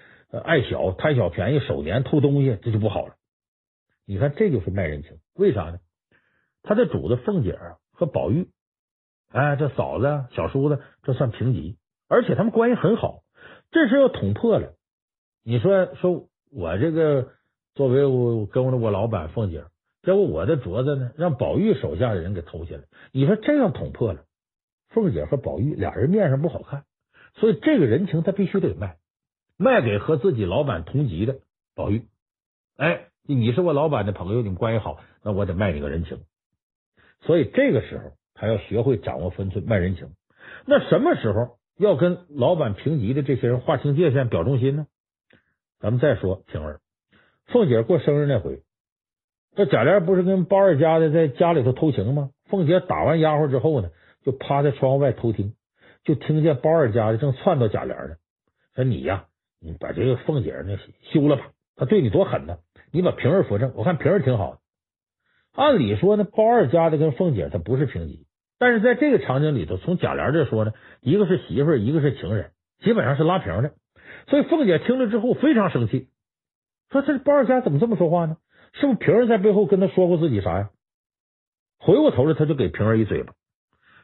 [0.43, 3.15] 爱小贪小便宜、守年偷东西，这就不好了。
[4.05, 5.79] 你看，这就是卖人情，为啥呢？
[6.63, 7.59] 他的主子凤姐
[7.91, 8.47] 和宝玉，
[9.31, 11.77] 哎，这嫂子、小叔子，这算平级，
[12.07, 13.23] 而且他们关系很好。
[13.71, 14.73] 这事要捅破了，
[15.43, 17.29] 你说说我这个
[17.75, 19.65] 作为我跟我老板凤姐。
[20.03, 22.81] 结果我的镯子呢，让宝玉手下的人给偷下来。
[23.11, 24.23] 你说这样捅破了，
[24.89, 26.85] 凤姐和宝玉俩人面上不好看，
[27.35, 28.97] 所以这个人情他必须得卖，
[29.57, 31.39] 卖给和自己老板同级的
[31.75, 32.07] 宝玉。
[32.77, 36.19] 哎，你是我老板的朋友，你们关系好，那我得卖你个人情。
[37.21, 40.09] 所以这个时候他要学会掌握分寸，卖人情。
[40.65, 44.87] 那什么时候要跟老板平级的这些人划清界限，表忠心呢？
[45.79, 46.79] 咱们再说平儿，
[47.45, 48.63] 凤姐过生日那回。
[49.55, 52.29] 这贾琏不是跟包二家的在家里头偷情吗？
[52.49, 53.89] 凤姐打完丫鬟之后呢，
[54.23, 55.53] 就趴在窗户外偷听，
[56.03, 58.15] 就听见包二家的正窜到贾琏呢，
[58.75, 59.25] 说你呀，
[59.59, 60.77] 你把这个凤姐那
[61.11, 62.59] 休了吧，他对你多狠呢，
[62.91, 64.59] 你把平儿扶正，我看平儿挺好的。
[65.53, 68.25] 按理说呢，包二家的跟凤姐她不是平级，
[68.57, 73.73] 但是在这个场景里头，从贾琏这说呢，一个是媳妇儿，一个是情人，基本上是拉平的。
[74.27, 76.07] 所以凤姐听了之后非常生气，
[76.89, 78.37] 说这包二家怎么这么说话呢？
[78.73, 80.69] 是不是平儿在背后跟他说过自己啥呀？
[81.79, 83.33] 回过头来，他就给平儿一嘴巴。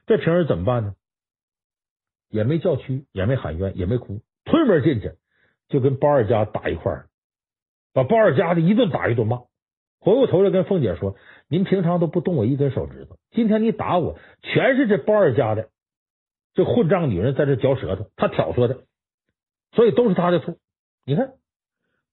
[0.06, 0.96] 这平儿怎么办呢？
[2.30, 5.14] 也没叫屈，也没喊冤，也没哭，推门进去
[5.70, 7.10] 就跟包二家打一块儿，
[7.94, 9.44] 把包二家的一顿打一顿骂。
[10.00, 11.16] 回过头来跟凤姐说
[11.50, 15.70] ：“您平常都不动我一根手指头，今天你打我，全是这包二家的
[16.54, 18.84] 这混账女人在这嚼舌头，她挑唆的，
[19.72, 20.56] 所以都是她的错。
[21.06, 21.34] 你看，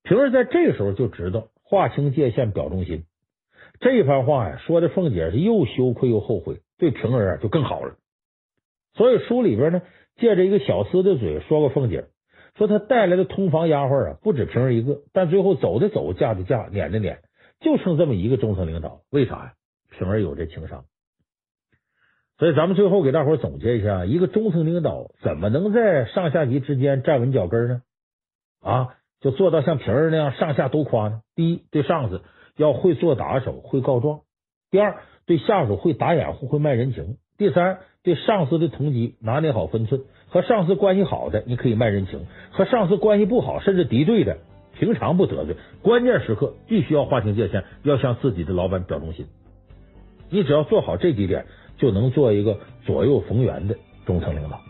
[0.03, 3.03] 平儿在这个时候就知道划清界限，表忠心。
[3.81, 7.97] 这一番话呀，说的凤姐是又羞愧又后悔，对平儿啊就更好了。
[8.95, 9.83] 所以书里边呢，
[10.17, 12.05] 借着一个小厮的嘴说过凤姐，
[12.57, 17.19] 说她带来的通房丫鬟啊不止平儿一个，但最后走的走，嫁的嫁，撵的撵。
[17.61, 19.53] 就剩这么一个中层领导，为啥呀？
[19.91, 20.85] 平儿有这情商，
[22.39, 27.83] 所以咱们最后给大伙总结一下：一个中层领导怎么能在上下级之间站稳脚跟呢？
[28.61, 31.23] 啊，就做到像平儿那样上下都夸呢？
[31.35, 32.21] 第一，对上司
[32.59, 34.19] 要会做打手，会告状；
[34.71, 44.37] 第二，对下属会打掩护，会卖人情；第三，对上司的同级拿捏好分寸，和上司关系好的你可以卖人情，和上司关系不好甚至敌对的。
[44.79, 49.25] 平常不得罪，关键时刻必须要划清界限，要向自己的老板表忠心。
[50.29, 51.47] 你只要做好这几点，
[51.79, 54.61] 就能做一个左右逢源的中层领导。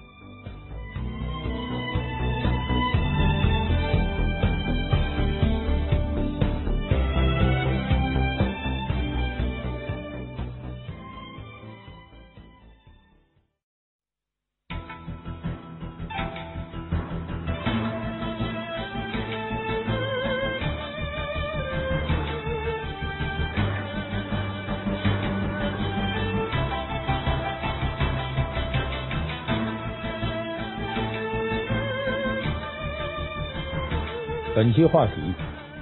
[34.55, 35.13] 本期话题：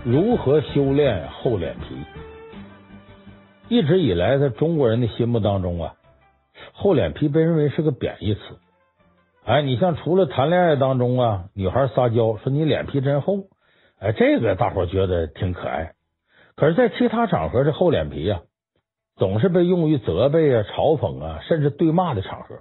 [0.02, 1.94] 如何修炼厚脸皮？
[3.68, 5.94] 一直以来，在中国人的心目当中啊，
[6.72, 8.40] 厚脸皮被认为是个贬义词。
[9.44, 13.40] 哎，你像除了谈恋爱当中啊，女孩撒娇说你脸皮真厚，
[13.98, 15.92] 哎，这个大伙觉得挺可爱。
[16.56, 18.40] 可是，在其他场合，这厚脸皮啊，
[19.16, 22.60] 总是被用于责备啊、嘲讽啊，甚至对骂的场合。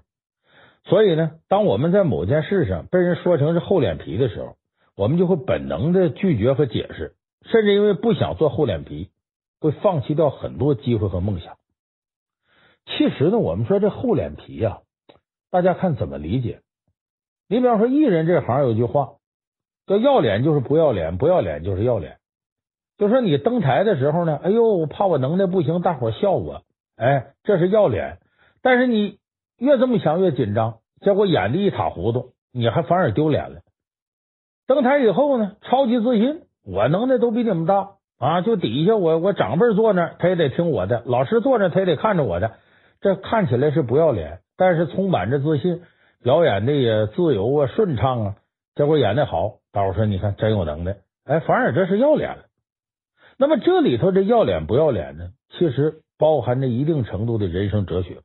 [0.84, 4.58] 所以呢，当我们在某件事上被人说成是厚脸皮的时候，
[4.96, 9.10] 我们就会本能的拒绝和解释，甚至因为不想做厚脸皮，
[9.60, 11.58] 会放弃掉很多机会和梦想。
[12.86, 14.82] 其实呢，我们说这厚脸皮呀，
[15.50, 16.62] 大家看怎么理解？
[17.48, 19.14] 你比方说艺人这行有句话
[19.88, 22.18] 叫“要脸就是不要脸，不要脸就是要脸”。
[22.98, 26.64] 就说你登台的时候呢，哎呦，我怕我能耐不行，大伙笑我，
[26.96, 28.20] 哎，这是要脸。
[28.62, 29.18] 但是你
[29.58, 33.62] 越这么想越紧张，结果演的一塌糊涂，你还反而丢脸了。
[34.74, 38.40] 登台以后呢，超级自信，我能耐都比你们大啊！
[38.40, 42.54] 就底下我我长辈坐那，他也得听我的；老师坐那，他也得看着我的。
[43.02, 45.82] 这看起来是不要脸，但是充满着自信，
[46.24, 48.36] 表演的也自由啊、顺畅啊。
[48.74, 52.44] 结果演的好，大伙说你看真有能耐，哎，反而这是要脸了。
[53.38, 55.32] 那么这里头这要脸不要脸呢？
[55.58, 58.20] 其实包含着一定程度的人生哲学。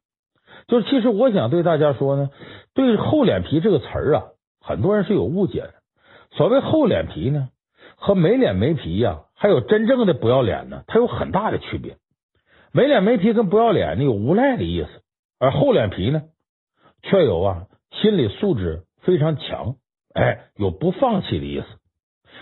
[0.68, 2.30] 就其实我想对大家说呢，
[2.72, 4.22] 对“厚脸皮”这个词儿啊，
[4.60, 5.72] 很多人是有误解的。
[6.36, 7.48] 所谓厚脸皮呢，
[7.96, 11.96] 和没脸没皮呀、还有真正的不要脸呢，它有很大的区别。
[12.72, 14.88] 没脸没皮跟不要脸呢有无赖的意思，
[15.38, 16.24] 而厚脸皮呢，
[17.02, 19.76] 却有啊心理素质非常强，
[20.12, 21.66] 哎，有不放弃的意思。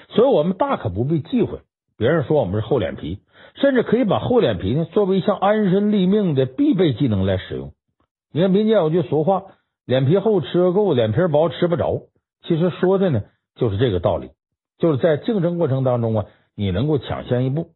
[0.08, 1.60] 所以我们大可不必忌讳
[1.96, 3.20] 别人说我们是厚脸皮，
[3.54, 7.72] 甚至可以把厚脸皮呢作为一项安身立命的必备技能来使用。
[8.32, 9.44] 你看民间有句俗话
[9.86, 12.02] ：“脸皮厚吃个够，脸皮薄吃不着。”
[12.42, 13.22] 其实说的呢。
[13.54, 14.30] 就是这个道理，
[14.78, 17.70] 就是在竞争过程当中啊，你能够抢先一步。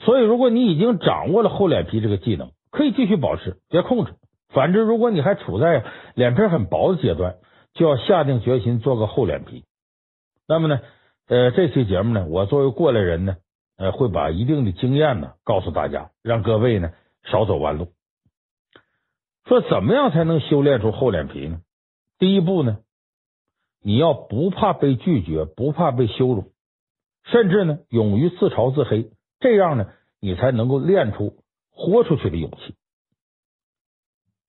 [0.00, 4.14] 所以，如果你已经掌握了厚脸皮这个技能，可以继续保持，别控制。
[4.48, 7.36] 反之，如果你还处在脸皮很薄的阶段，
[7.72, 9.64] 就要下定决心做个厚脸皮。
[10.48, 10.80] 那么呢，
[11.28, 13.36] 呃，这期节目呢，我作为过来人呢，
[13.78, 16.90] 呃，会把一定的经验呢告诉大家，让各位呢
[17.24, 17.88] 少走弯路。
[19.46, 21.60] 说怎么样才能修炼出厚脸皮呢？
[22.18, 22.78] 第一步呢？
[23.82, 26.52] 你要不怕被拒绝，不怕被羞辱，
[27.24, 29.86] 甚至呢，勇于自嘲自黑，这样呢，
[30.20, 31.34] 你才能够练出
[31.72, 32.74] 豁出去的勇气。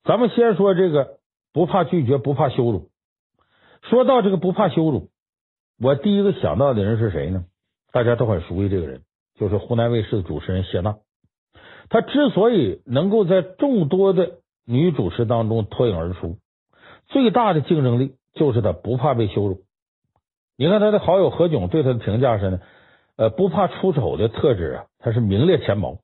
[0.03, 1.17] 咱们先说这个
[1.51, 2.89] 不怕拒绝，不怕羞辱。
[3.89, 5.09] 说到这个不怕羞辱，
[5.79, 7.45] 我第一个想到的人是谁呢？
[7.91, 9.01] 大家都很熟悉这个人，
[9.35, 10.97] 就是湖南卫视的主持人谢娜。
[11.89, 16.37] 她之所以能够在众多的女主持当中脱颖而出，
[17.07, 18.15] 最大的竞争力。
[18.33, 19.61] 就是他不怕被羞辱。
[20.57, 22.59] 你看他的好友何炅对他的评价是呢，
[23.17, 25.97] 呃，不怕出丑的特质啊，他是名列前茅。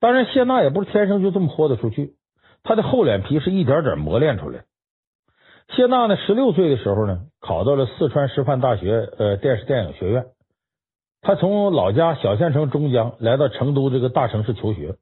[0.00, 2.14] 当然，谢娜也不是天生就这么豁得出去，
[2.62, 4.64] 他的厚脸皮是一点点磨练出来。
[5.74, 10.26] 谢娜呢，十六岁的时候呢，考到了四川师范大学呃电视电影学院。
[11.20, 14.94] 他从老家小县城中江来到成都这个大城市求学。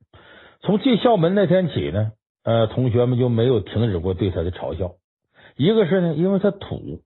[0.63, 4.93] 从进校门那天起呢，呃，同学们就没有停止过对他的嘲笑。
[5.57, 7.01] 一个是呢，因为他土，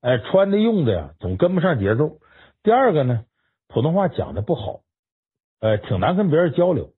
[0.00, 2.18] 哎，穿的用的呀，总跟不上节奏。
[2.62, 3.24] 第二个呢，
[3.66, 4.80] 普通话讲的不好，
[5.60, 6.90] 呃，挺难跟别人交流。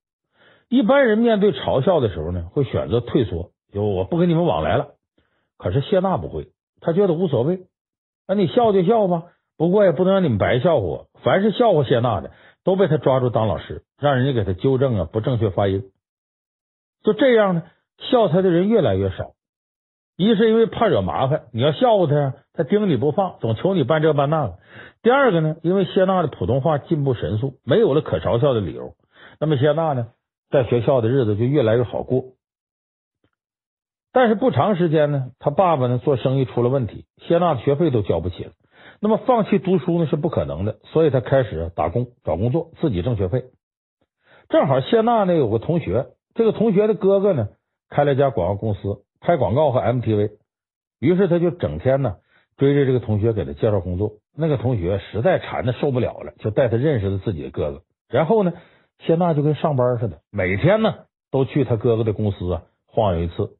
[0.68, 4.94] 一般人面对嘲笑的时候呢，会选择退缩，就我不跟你们往来了。
[5.56, 6.48] 可是谢娜不会，
[6.80, 7.66] 他觉得无所谓，
[8.28, 9.24] 那你笑就笑吧，
[9.56, 11.08] 不过也不能让你们白笑话我。
[11.22, 12.30] 凡是笑话谢娜的，
[12.62, 15.90] 都被他抓住当老师，让人家给他纠正啊不正确发音。
[17.02, 17.62] 就这样呢，
[17.98, 19.32] 笑他的人越来越少。
[20.20, 24.58] 一是因为怕惹麻烦，你要笑话他，他盯你不放，总求你办这办那个。
[25.02, 28.92] 第二个呢，因为谢娜的普通话进步神速，没有了可嘲笑的理由，
[29.40, 30.08] 那么谢娜呢，
[30.50, 32.34] 在学校的日子就越来越好过。
[34.12, 38.52] 但是不长时间呢，他爸爸呢做生意出了问题，谢娜的学费都交不起了。
[39.00, 43.44] 那么放弃读书呢是不可能的，所以他开始打工找工作，自己挣学费。
[44.50, 47.48] 正好谢娜呢有个同学，这个同学的哥哥呢
[47.88, 49.02] 开了一家广告公司。
[49.20, 50.32] 拍广告和 MTV，
[50.98, 52.16] 于是他就整天呢
[52.56, 54.12] 追着这个同学给他介绍工作。
[54.36, 57.82] 那个同学实在馋的受不了了，就带他认识了自己的哥哥。
[58.08, 58.52] 然后呢，
[58.98, 60.94] 谢娜就跟上班似的，每天呢
[61.30, 63.56] 都去他哥哥的公司啊晃悠一次，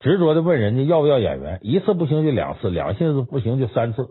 [0.00, 4.10] 执着的问人家要不要演员，一次不行就两次，两次不行就三次。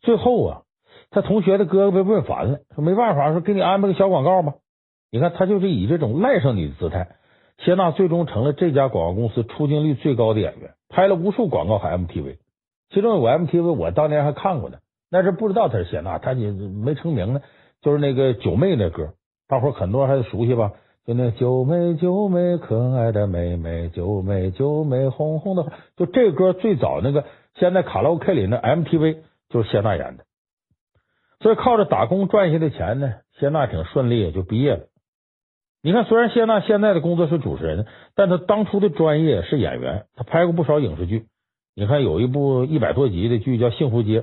[0.00, 0.62] 最后啊，
[1.10, 4.54] 他同学的哥哥被问烦了，说没办法，说给你安排个小广告吧。
[5.10, 7.16] 你看他就是以这种赖上你的姿态。
[7.64, 12.38] 谢娜最终成了这家广告公司出镜率最高的演员，拍了无数广告和 MTV，
[12.88, 14.78] 其中有 MTV 我当年还看过呢，
[15.10, 17.42] 那是不知道她是谢娜，她也没成名呢，
[17.82, 19.12] 就是那个九妹那歌，
[19.46, 20.72] 大伙很多还熟悉吧？
[21.06, 29.18] 就那九妹九妹可爱的妹妹，九妹九妹红红的，就这歌最早那个现在卡拉 OK 里那 MTV
[29.48, 30.24] 就是谢娜演的，
[31.40, 34.86] 所以靠着打工赚下的钱呢，谢娜挺顺利就毕业了。
[35.82, 41.24] 你看，虽然谢娜现在的工作是主持人，但她当初的专业是演员，她拍过不少影视剧。
[41.74, 44.20] 你看，有一部一百多集的剧叫《幸福街》，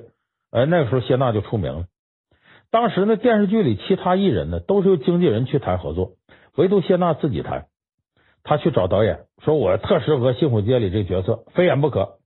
[0.51, 1.85] 哎，那个时候谢娜就出名了。
[2.69, 6.11] 当时呢，电视剧里其他艺人呢都是由经纪人去谈合作，
[6.55, 7.65] 唯独谢娜自己谈。
[8.43, 12.19] 她去找导演，说我特适合《幸福街》里这角色，非演不可。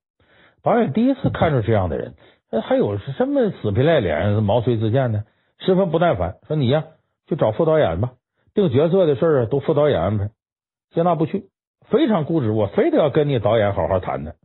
[0.62, 2.16] 导演第一次看出这样的人，
[2.64, 5.24] 还有什么死皮赖脸、毛遂自荐的，
[5.60, 6.84] 十分不耐烦，说你呀，
[7.30, 8.12] 去找副导演吧。
[8.54, 10.30] 定角色的事儿啊，都副导演安排。
[10.94, 11.46] 谢娜不去，
[11.90, 14.36] 非常固执，我非得要跟你导演好好谈谈。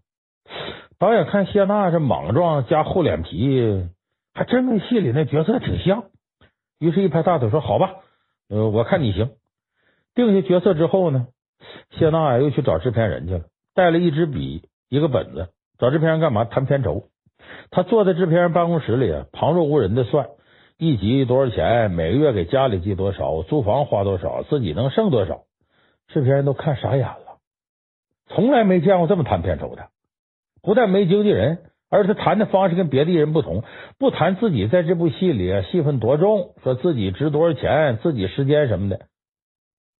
[0.99, 3.89] 导演看谢娜这莽撞加厚脸皮，
[4.33, 6.05] 还真跟戏里那角色挺像。
[6.79, 7.97] 于是，一拍大腿说：“好吧，
[8.49, 9.31] 呃，我看你行。”
[10.15, 11.27] 定下角色之后呢，
[11.91, 16.45] 谢娜又去找制片人去了，带了一支笔，一个本子，找制片人干嘛？
[16.45, 17.09] 谈片酬。
[17.71, 20.29] 他坐在制片人办公室里啊，旁若无人的算。
[20.79, 21.91] 一集多少钱？
[21.91, 23.43] 每个月给家里寄多少？
[23.43, 24.43] 租房花多少？
[24.43, 25.45] 自己能剩多少？
[26.09, 27.39] 制片人都看傻眼了，
[28.27, 29.89] 从来没见过这么谈片酬的。
[30.63, 33.65] 不但没经纪人，而且谈的方式跟别的艺人不同，
[33.99, 39.07] 不谈自己在这部戏里戏份多重，说自己值多少钱，自己时间什么的。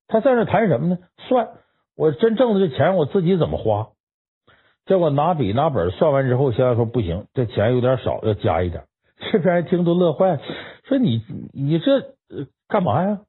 [0.09, 0.99] 他在那谈什么呢？
[1.27, 1.49] 算
[1.97, 3.89] 我真挣的这钱，我自己怎么花？
[4.85, 8.85] 结果拿笔拿本算完之后，现在说不行，这钱有点少，要加一点。
[9.19, 10.39] 制片人听都乐坏，
[10.85, 12.15] 说你你这
[12.69, 13.21] 干嘛呀？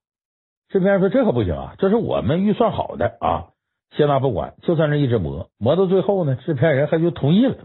[0.70, 3.50] 制片人说这可不行啊，这是我们预算好的啊。
[3.92, 7.56] 谢娜不管，就在那一直磨磨到最后呢，制片人还就同意了。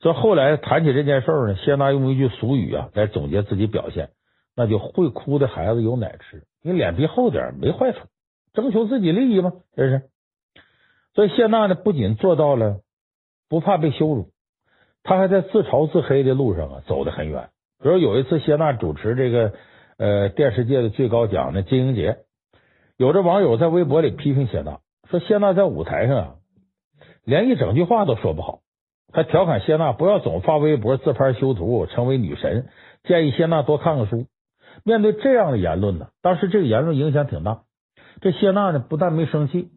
[0.00, 4.10] 所以后来谈起这件事呢，谢娜用一句俗语啊来总结自己表现，
[4.54, 7.98] 那就会哭的孩子有奶吃，你脸皮厚点没坏处，
[8.52, 10.02] 争取自己利益嘛，这是。
[11.14, 12.80] 所以谢娜呢，不仅做到了
[13.48, 14.28] 不怕被羞辱。
[15.04, 17.50] 他还在自嘲自黑的路上啊，走得很远。
[17.82, 19.52] 比如有一次，谢娜主持这个
[19.98, 22.16] 呃电视界的最高奖的金鹰节，
[22.96, 24.80] 有的网友在微博里批评谢娜，
[25.10, 26.34] 说谢娜在舞台上啊，
[27.24, 28.60] 连一整句话都说不好，
[29.12, 32.66] 还调侃谢娜不要总发微博自拍修图，成为女神，
[33.04, 34.26] 建议谢娜多看看书。
[34.84, 37.64] 面对这样的言论呢，当时这个言论影响挺大。
[38.22, 39.68] 这谢娜呢，不但没生气，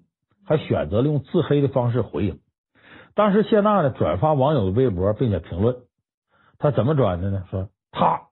[0.45, 2.39] 还选择了用自黑的方式回应。
[3.17, 5.77] 当时谢娜呢转发网友的微博，并且评论，
[6.59, 7.45] 她怎么转的呢？
[7.49, 8.27] 说她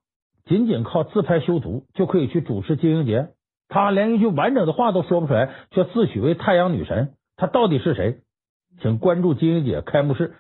[0.46, 3.30] 仅仅靠自拍修图就可以去主持金鹰节，
[3.68, 8.20] 她连一句完整的话都说不出来，却自诩为太阳女神，他到底是谁？
[8.80, 10.36] 请关注金鹰节开幕式，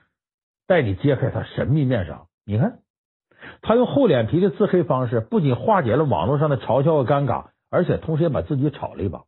[0.67, 2.27] 带你揭开他神秘面纱。
[2.45, 2.81] 你看，
[3.63, 9.23] 他用厚脸皮的自黑方式，不仅化解了网络上的嘲笑和尴尬，而且同时也把自己炒了一把。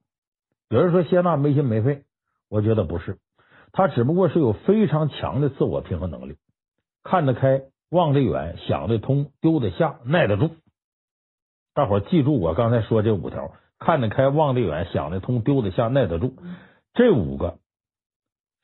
[0.70, 2.04] 有人说谢娜没心没肺，
[2.50, 3.18] 我觉得不是。
[3.72, 6.38] 他只不过是有非常强的自我平衡能力，
[7.04, 10.52] 看得开，望得远，想得通，丢得下，耐得住。
[11.74, 16.34] 大伙记住我刚才说这五条：看得开，望得远，想得通，丢得下，耐得住。
[16.94, 17.60] 这五个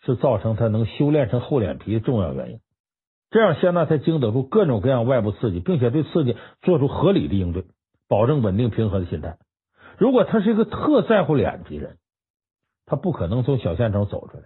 [0.01, 2.60] 是造成他能修炼成厚脸皮的重要原因。
[3.30, 7.66] 这样，谢娜才经得住各种各样外部刺激，并且对刺激做出合理的应对，
[8.08, 9.38] 保证稳定平和的心态。
[9.97, 11.97] 如果他是一个特在乎脸皮人，
[12.86, 14.43] 他不可能从小县城走出来，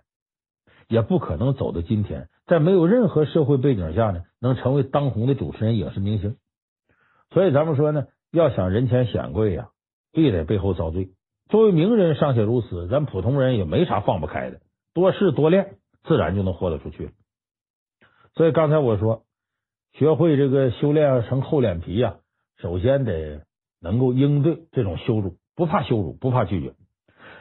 [0.88, 6.38] 也不可能走到今天，在没有任何社会背景下呢，能成为当红的主持人、影视明星。
[7.32, 9.70] 所以咱们说呢，要想人前显贵呀，
[10.14, 11.10] 必得背后遭罪。
[11.50, 14.60] 作为名人尚且如此，咱普通人也没啥放不开的，
[14.94, 17.12] 多试多练，自然就能豁得出去。
[18.36, 19.24] 所以刚才我说，
[19.94, 22.18] 学会这个修炼成厚脸皮呀，
[22.58, 23.44] 首先得
[23.82, 26.74] 能够应对这种羞辱，不怕羞辱，不怕拒绝。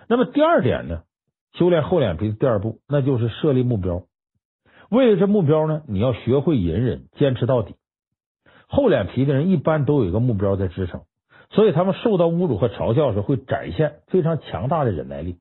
[0.09, 1.03] 那么第二点呢，
[1.53, 4.03] 修炼厚脸皮的第二步，那就是设立目标。
[4.91, 7.75] 为了这目标呢，你要学会隐忍，坚持到底。
[8.69, 11.03] 厚脸皮的人一般都有一个目标在支撑，
[11.51, 15.39] 所以他们受到侮辱和嘲笑时，会展现非常强大的忍耐力，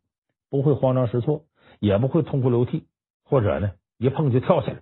[0.49, 1.43] 不会慌张失措，
[1.79, 2.85] 也不会痛哭流涕，
[3.23, 4.81] 或者呢一碰就跳起来。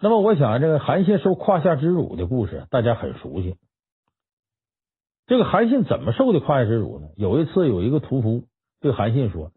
[0.00, 3.56] 那么，我想这个韩信受胯下之辱的故事，大家很熟悉。
[5.26, 7.08] 这个韩信怎么受的胯下之辱呢？
[7.16, 8.44] 有一次，有一个屠夫
[8.84, 9.50] 对韩信说：“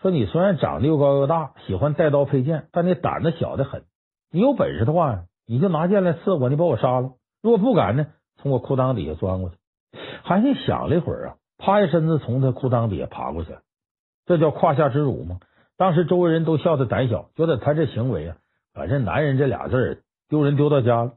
[0.00, 3.84] 说你虽然长得又高又大，喜欢带刀佩剑，但你胆子小得很。
[4.32, 7.12] 你有本事的话，你就拿剑来刺我，你把我杀了。
[7.42, 8.06] 如果不敢呢，
[8.36, 9.56] 从我裤裆底下钻过去。”
[10.24, 13.54] 韩信想了一会儿啊，趴下身子从他裤裆底下爬过去。
[14.24, 15.40] 这叫胯下之辱吗？
[15.76, 18.38] 当时周围人都笑他胆小，觉得他这行为啊，
[18.72, 21.12] 反正男人这俩字丢人丢到家了。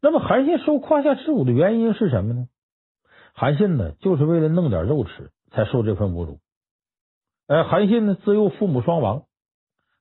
[0.00, 2.46] 那么韩信受胯下之辱的原因是什么呢？
[3.34, 6.38] 韩信呢，就是为了弄点肉吃才受这份侮辱。
[7.46, 9.24] 呃，韩信呢，自幼父母双亡，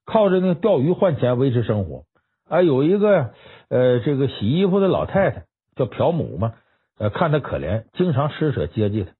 [0.05, 2.03] 靠着那个钓鱼换钱维持生活。
[2.49, 3.31] 哎，有一个
[3.69, 5.45] 呃，这个洗衣服的老太太
[5.75, 6.53] 叫朴母嘛，
[6.97, 9.11] 呃，看他可怜，经常施舍接济他。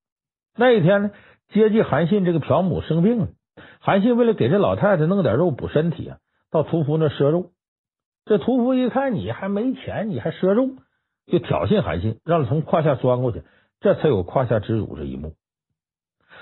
[0.57, 1.11] 那一天呢，
[1.49, 3.28] 接济韩信这个朴母生病了，
[3.80, 6.17] 韩信为了给这老太太弄点肉补身体啊，
[6.51, 7.51] 到屠夫那赊肉。
[8.25, 10.69] 这屠夫一看你还没钱，你还赊肉，
[11.28, 13.43] 就挑衅韩信，让他从胯下钻过去，
[13.80, 15.34] 这才有胯下之辱这一幕。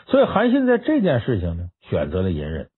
[0.07, 2.69] 所以韩信在这件事情呢，选择了隐忍。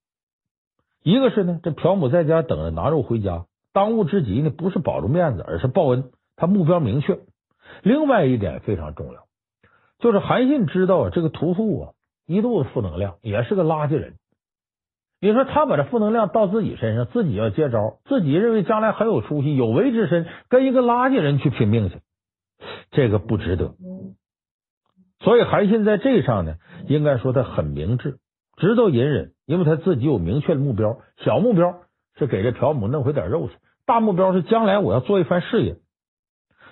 [1.02, 7.18] 一个是呢，这朴母在家等着拿肉回家，当务之急呢，不是保住面子，而是报恩，他目标明确。
[7.82, 9.26] 另外一点非常重要，
[9.98, 11.92] 就是韩信知道这个屠夫啊，
[12.26, 14.14] 一肚子负能量，也是个垃圾人。
[15.20, 22.00] 你说他把这负能量到自己身上，自己要接招，自己认为将来很有出息、有为之身，跟一个垃圾人去拼命去，
[22.90, 23.74] 这个不值得。
[25.20, 26.54] 所以韩信在这上呢，
[26.86, 28.18] 应该说他很明智，
[28.56, 30.98] 知道隐忍，因为他自己有明确的目标。
[31.24, 31.80] 小目标
[32.16, 33.54] 是给这朴母弄回点肉去，
[33.86, 35.76] 大目标是将来我要做一番事业。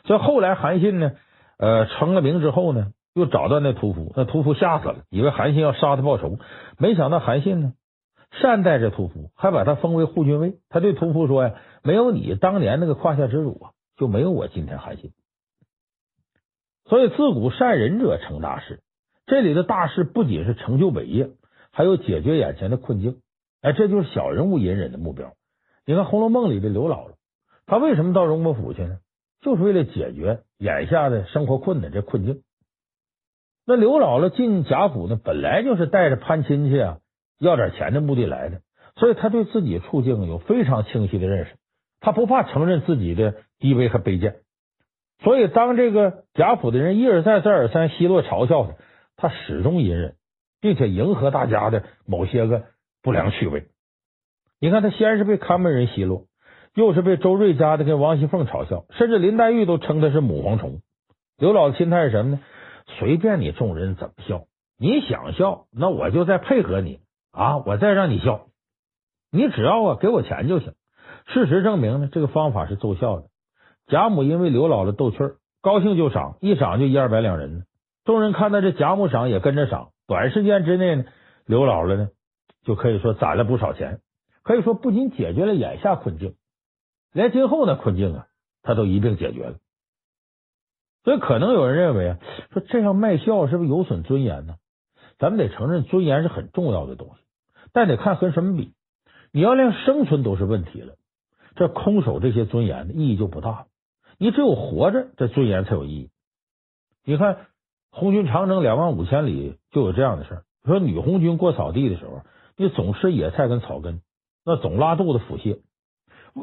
[0.05, 1.13] 所以后来韩信呢，
[1.59, 6.39] 呃，成了名之后呢，又找到那屠夫，那屠夫吓死了，以为韩信要杀他报仇，
[6.79, 7.73] 没想到韩信呢。
[8.33, 10.57] 善待这屠夫，还把他封为护军尉。
[10.69, 15.13] 他对屠夫说呀：“没有你当年那个胯下之辱啊，就没有我今天韩信。”
[16.89, 18.81] 所以自古善忍者成大事。
[19.27, 21.31] 这里的大事不仅是成就伟业，
[21.73, 23.19] 还有解决眼前的困境。
[23.61, 25.33] 哎，这就是小人物隐忍的目标。
[25.85, 27.15] 你看《红楼梦》里的刘姥姥，
[27.67, 28.99] 她为什么到荣国府去呢？
[29.41, 32.43] 就是为了解决眼下的生活困难这困境。
[33.67, 36.99] 那刘姥姥进贾府呢，本来就是带着攀亲戚啊。
[37.39, 38.63] 要点钱的目的来的，
[38.95, 41.57] 所以她对自己处境有非常清晰的认识，
[42.01, 44.37] 她不怕承认自己的低微和卑贱，
[45.21, 48.75] 所以当这个贾府的人一而再再而三奚落嘲笑他，
[49.17, 50.15] 他始终隐忍，
[50.61, 52.65] 并且迎合大家的某些个
[53.03, 53.67] 不良趣味。
[54.61, 56.25] 你看他先是被看门人奚落，
[56.75, 60.81] 又是被周瑞家的跟王熙凤嘲笑，甚至林黛玉都称他是母蝗虫。
[61.39, 62.41] 刘老的心态是什么呢？
[62.99, 64.45] 随便你众人怎么笑，
[64.79, 67.01] 你想笑，那我就再配合你。
[67.33, 67.59] 啊！
[67.67, 68.47] 我再让你笑，
[69.31, 70.73] 你只要啊给我钱就行。
[71.27, 73.27] 事实证明呢，这个方法是奏效的。
[73.89, 77.65] 贾母因为刘姥姥逗趣儿，高兴就赏，一赏就一二百两银呢。
[78.05, 79.91] 众人看到这贾母赏，也跟着赏。
[80.07, 81.05] 短时间之内呢，
[81.47, 82.09] 刘姥姥呢
[82.65, 84.01] 就可以说攒了不少钱。
[84.43, 86.35] 可以说不仅解决了眼下困境，
[87.13, 88.27] 连今后的困境啊，
[88.63, 89.57] 他都一并解决了。
[91.03, 92.19] 所以可能有人认为啊，
[92.53, 94.55] 说这样卖笑是不是有损尊严呢？
[95.19, 97.23] 咱们得承认，尊严是很重要的东西。
[97.73, 98.73] 但得看和什么比，
[99.33, 100.95] 你要连生存都是问题了，
[101.55, 103.67] 这空守这些尊严的意义就不大了。
[104.19, 106.11] 你只有活着，这尊严才有意义。
[107.05, 107.47] 你看
[107.91, 112.23] 红军长征两万五千里就有这样的事儿，说女红军过草地的时候，
[112.57, 114.01] 你总吃野菜跟草根，
[114.45, 115.61] 那总拉肚子腹泻。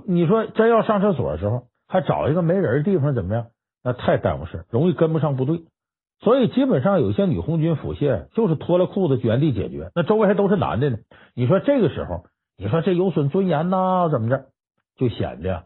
[0.08, 3.48] 你说真要上厕所的时候，还找一个没人的地方怎么样？
[3.84, 5.66] 那太耽误事，容易跟不上部队。
[6.22, 10.98] 所以基本上有些女红军腹泻就是脱了裤子原地解决，那周围还都是男的呢。
[11.36, 12.24] 你说这个时候，
[12.58, 14.08] 你说这有损尊严呐？
[14.10, 14.46] 怎么着？
[14.96, 15.66] 就显得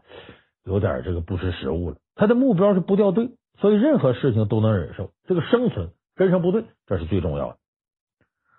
[0.68, 1.96] 有点这个不识时务了。
[2.14, 5.10] 他的目标是不掉队，所以任何事情都能忍受。
[5.26, 7.56] 这个生存跟上部队，这是最重要的。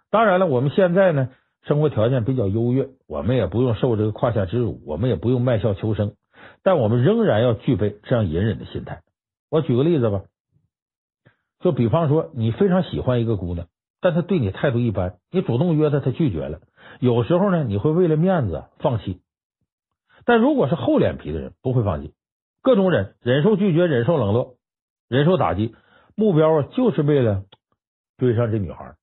[0.09, 1.29] 当然了，我们现在呢，
[1.63, 6.15] 生活条件比较优越，我们也不用受这个胯下之辱，我们也不用卖笑求生，
[6.63, 9.01] 但我们仍然要具备这样隐忍的心态。
[9.51, 10.23] 我举个例子吧。
[11.59, 13.67] 就比方说，你非常喜欢一个姑娘，
[13.99, 16.61] 但她对你态度一般，你主动约她，她拒绝了。
[16.99, 19.19] 有时候呢，你会为了面子放弃。
[20.29, 22.13] 但如果是厚脸皮的人，不会放弃，
[22.61, 24.57] 各种忍，忍受拒绝，忍受冷落，
[25.07, 25.73] 忍受打击，
[26.15, 27.45] 目标啊，就是为了
[28.19, 28.93] 追上这女孩。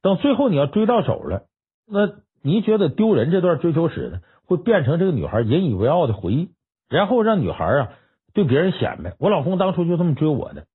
[0.00, 1.46] 等最后你要追到手了，
[1.88, 6.50] 那你觉得丢人这段追求史呢，会变成这个女孩引以为傲的回忆，
[6.88, 7.88] 然后让女孩啊
[8.32, 10.66] 对别人显摆，我老公当初就这么追我的。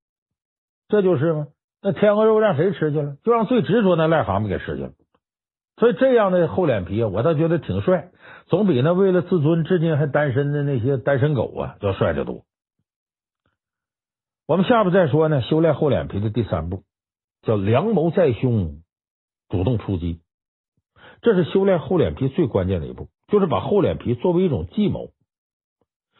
[0.89, 1.47] 这就是吗？
[1.81, 3.15] 那天鹅肉让谁吃去了？
[3.23, 4.91] 就让最执着那癞蛤蟆给吃去了。
[5.78, 8.11] 所以这样的厚脸皮啊，我倒觉得挺帅，
[8.47, 12.43] 总比那为了自尊至今还单身的那些单身狗啊要帅得多。
[14.47, 16.84] 我们下边再说呢，修炼厚脸皮的第三步
[17.41, 18.82] 叫良谋在胸，
[19.49, 20.21] 主动出击。
[21.21, 25.09] 这是修炼厚脸皮最关键的一步，就是把厚脸皮作为一种计谋。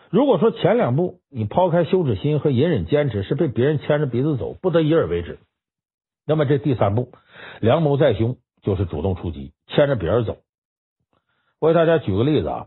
[0.10, 5.40] 如果说前两步你抛开羞耻心和隐忍坚持是被别人牵着鼻子走，不得已而为之，
[6.26, 7.12] 那么这第三步
[7.62, 10.38] 良谋在胸就是主动出击，牵着别人走。
[11.62, 12.66] 我给大家举个例子啊，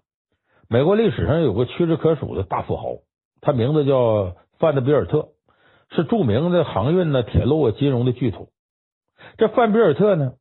[0.69, 3.01] 美国历史上有个屈指可数的大富豪，
[3.41, 5.31] 他名字叫范德比尔特，
[5.91, 8.49] 是著名的航运呢、铁路啊、金融的巨头。
[9.37, 10.35] 这范比尔特呢，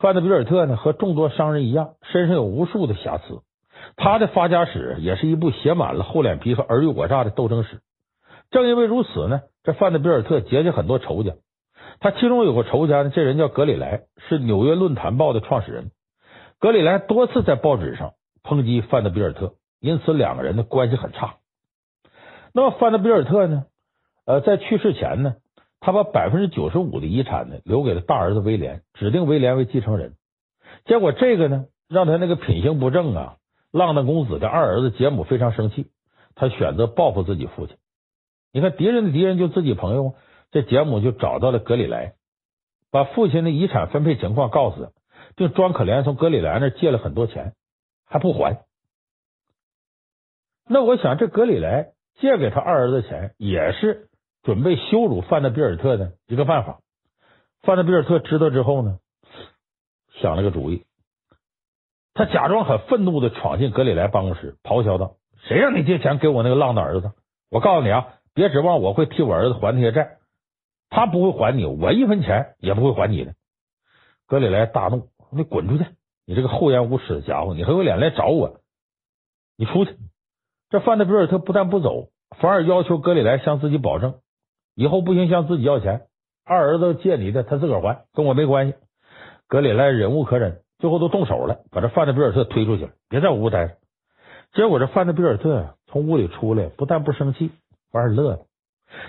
[0.00, 3.40] 范德比尔特呢和众多商人一样，身上有无数的瑕疵。
[3.96, 7.80] 他的发家史也是一部写满了厚脸皮和尔虞我诈的斗争史。
[8.50, 11.34] 正因为如此呢，这范德比尔特结下很多仇家。
[12.02, 15.92] 他其中有个仇家呢，这人叫格里莱，是纽约论坛报的创始人。
[16.58, 21.36] 格里莱多次在报纸上抨击范德比尔特，因此两个人的关系很差。
[22.52, 23.66] 那么范德比尔特呢，
[24.26, 25.36] 呃，在去世前呢，
[25.78, 30.14] 他把百分之九十五的遗产呢留给了大儿子威廉，指定威廉为继承人。
[30.84, 33.36] 结果这个呢，让他那个品行不正啊。
[33.70, 35.86] 浪荡公子的二儿子杰姆非常生气，
[36.34, 37.76] 他选择报复自己父亲。
[38.52, 40.14] 你看，敌人的敌人就自己朋友，
[40.52, 42.12] 这杰姆就找到了格里莱，
[42.90, 44.92] 把父亲的遗产分配情况告诉他，
[45.34, 47.54] 并装可怜从格里莱那借了很多钱，
[48.06, 48.64] 还不还。
[50.68, 54.08] 那我想，这格里莱借给他二儿子钱，也是
[54.42, 56.80] 准备羞辱范德比尔特的一个办法。
[57.62, 58.98] 范德比尔特知道之后呢，
[60.20, 60.84] 想了个主意。
[62.14, 65.16] 他假装很愤怒的闯进格里莱办公室，咆哮道
[65.48, 67.12] ：“谁让你借钱给我那个浪的儿子？
[67.50, 70.18] 我告诉你啊，别指望我会替我儿子还那些债，
[70.94, 73.32] 他不会还你，我一分钱也不会还你的。”
[74.28, 75.86] 格里莱大怒：“你滚出去！
[76.26, 78.60] 你这个厚颜无耻的家伙，你还有脸来找我？
[79.56, 79.96] 你出去！”
[80.70, 84.14] 这范德比尔特不但不走，反而要求格里莱向自己保证，
[84.74, 86.02] 以后不行向自己要钱，
[86.44, 88.74] 二儿子借你的他自个儿还，跟我没关系。
[89.48, 90.60] 格里莱忍无可忍。
[90.78, 93.76] 最后都动手了，把这范德比尔特推出去了，别在屋待着。
[94.52, 97.52] 结果这范德比尔特从屋里出来，不但不生气，
[97.92, 98.46] 反而乐了。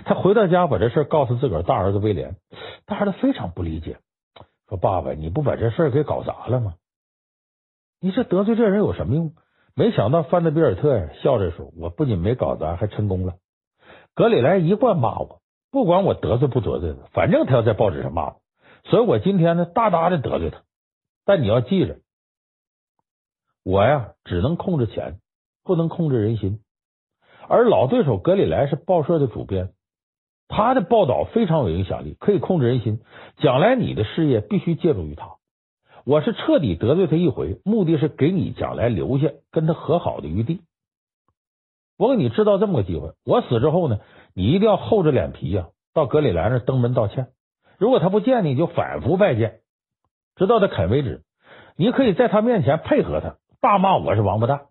[0.04, 2.36] 他回到家把这事告诉自个儿大儿子威廉，
[2.86, 3.98] 大儿子非常不理解，
[4.68, 6.74] 说：“爸爸，你不把这事给搞砸了吗？
[8.00, 9.32] 你这得罪这人有什么用？”
[9.76, 13.34] 没想到范德比尔特呀笑着说：“我不仅没搞砸，还成功了。
[14.14, 18.40] 格里莱一贯骂我，不管我得罪不得罪他，反正他要在报纸上骂我，
[18.84, 20.62] 所以我今天呢，大大的得罪他。”
[21.26, 21.98] 但你要记着，
[23.64, 25.18] 我呀只能控制钱，
[25.64, 26.60] 不能控制人心。
[27.48, 29.70] 而老对手格里莱是报社的主编，
[30.48, 33.00] 他的报道非常有影响力，可以控制人心。
[33.38, 35.36] 将来你的事业必须借助于他。
[36.04, 40.60] 我是彻底得罪他一回，目的是给你将来留下跟他和好的余地。
[41.96, 44.00] 我给你制造这么个机会，我死之后呢，
[44.34, 47.28] 你一定要厚着脸皮呀，到格里莱那登门道歉。
[47.78, 49.60] 如果他不见你，就反复拜见。
[50.36, 51.22] 直到他肯为止，
[51.76, 54.66] 你可以在他面前配合他，大骂我是王八蛋。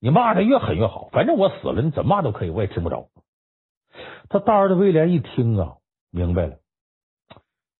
[0.00, 3.08] 你骂他越狠越好，反正我死了，你怎么骂都可以，我也听不着。
[4.28, 5.76] 他大儿子威廉一听啊，
[6.10, 6.56] 明白了，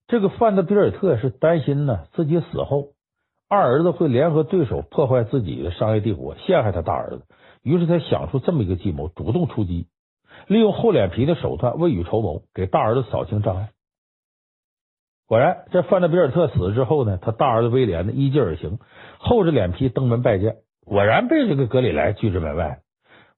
[0.07, 2.89] 这个范德比尔特是担心呢，自己死后
[3.49, 7.23] 二儿子会联合对手破坏自己的商业帝国，陷害他大儿子。
[7.63, 9.87] 于是他想出这么一个计谋，主动出击，
[10.47, 13.71] 利用厚脸皮的手段，未雨绸缪，给大儿子扫清障碍。
[15.27, 18.79] 果然，这范德比尔特死了之后呢，他大儿子威廉呢依计而行，
[19.19, 20.57] 厚着脸皮登门拜见，
[20.91, 22.81] 果然被这个格里莱拒之门外。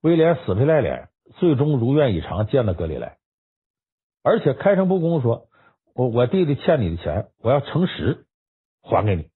[0.01, 3.17] 威廉死皮赖脸，最终如愿以偿见了格里莱，
[4.23, 5.45] 而且开诚布公说
[5.93, 8.25] ：“我我弟弟欠你的钱，我要乘十
[8.81, 9.29] 还给你。”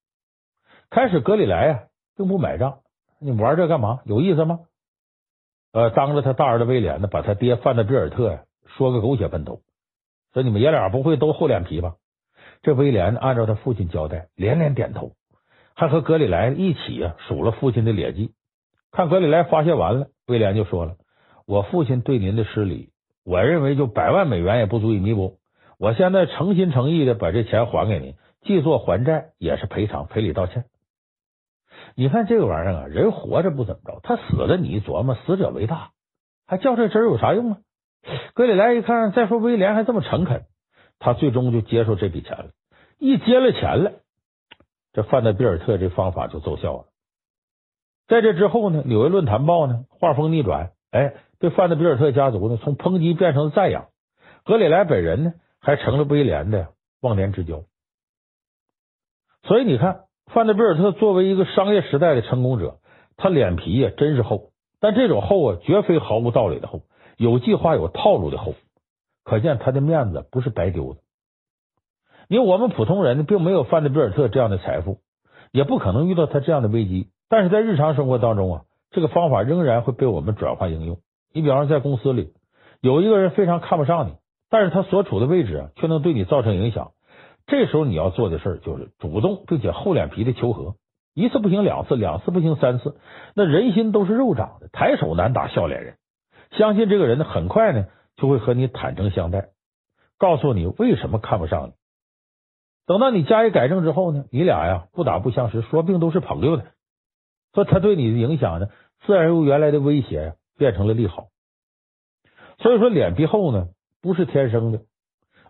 [0.90, 1.84] 开始格里莱啊
[2.18, 2.80] 并不买账，
[3.20, 4.00] 你玩这干嘛？
[4.04, 4.62] 有意思吗？
[5.72, 9.62] 呃，当着他大儿子威廉呢，把他爹范德比尔特呀说个狗血喷头，
[10.34, 11.98] 说你们爷俩不会都厚脸皮吧？
[12.64, 15.12] 这威廉按照他父亲交代，连连点头，
[15.80, 18.32] 还和格里莱一起啊数了父亲的劣迹。
[18.92, 20.96] 看格里莱发泄完了，威廉就说了
[21.46, 22.90] ：“我父亲对您的失礼，
[23.24, 25.38] 我认为就百万美元也不足以弥补。
[25.78, 30.66] 我现在诚心诚意的把这钱还给您，既做还债，也是赔偿、赔礼道歉。”
[31.96, 35.92] 你看这个玩意儿啊，人活着不怎么着，他死了，你一琢磨，死者为大，
[36.48, 37.58] 还较这真有啥用啊？
[38.34, 40.46] 格里莱一看，再说威廉还这么诚恳。
[40.98, 42.50] 他最终就接受这笔钱了，
[42.98, 43.92] 一接了钱了，
[44.98, 46.86] 这范德比尔特这方法就奏效了。
[48.08, 53.90] 在这之后呢，纽约论坛报呢画风逆转，哎，对范德比尔特家族呢从抨击变成赞扬，
[54.44, 56.70] 格里莱本人呢还成了威廉的
[57.00, 57.62] 忘年之交。
[59.44, 62.80] 所以你看，范德比尔特作为一个商业时代的成功者，
[63.18, 66.82] 他脸皮呀真是厚，但这种厚啊绝非毫无道理的厚，
[67.18, 68.56] 有计划有套路的厚。
[69.24, 71.02] 可见他的面子不是白丢的。
[72.28, 75.00] 因为我们普通人并没有范德比尔特这样的财富，
[75.52, 77.10] 也不可能遇到他这样的危机。
[77.30, 78.62] 但是在日常生活当中啊，
[78.92, 81.00] 这个方法仍然会被我们转化应用。
[81.34, 82.34] 你比方说，在公司里
[82.82, 84.14] 有一个人非常看不上你，
[84.50, 86.92] 但是他所处的位置啊，却能对你造成影响。
[87.46, 90.76] 这时候你要做的事儿就是主动并且厚脸皮的求和，
[91.14, 92.98] 一次不行两次，两次不行三次。
[93.36, 95.96] 那人心都是肉长的，抬手难打笑脸人。
[96.52, 97.86] 相信这个人呢，很快呢。
[98.20, 99.50] 就会和你坦诚相待，
[100.18, 101.74] 告诉你为什么看不上你。
[102.88, 106.64] 等到你加以改正之后呢，你俩呀不打不相识，说不定都是朋友的。
[107.54, 108.70] 说他对你的影响呢，
[109.06, 111.28] 自然由原来的威胁呀变成了利好。
[112.60, 113.68] 所以说，脸皮厚呢
[114.02, 114.82] 不是天生的，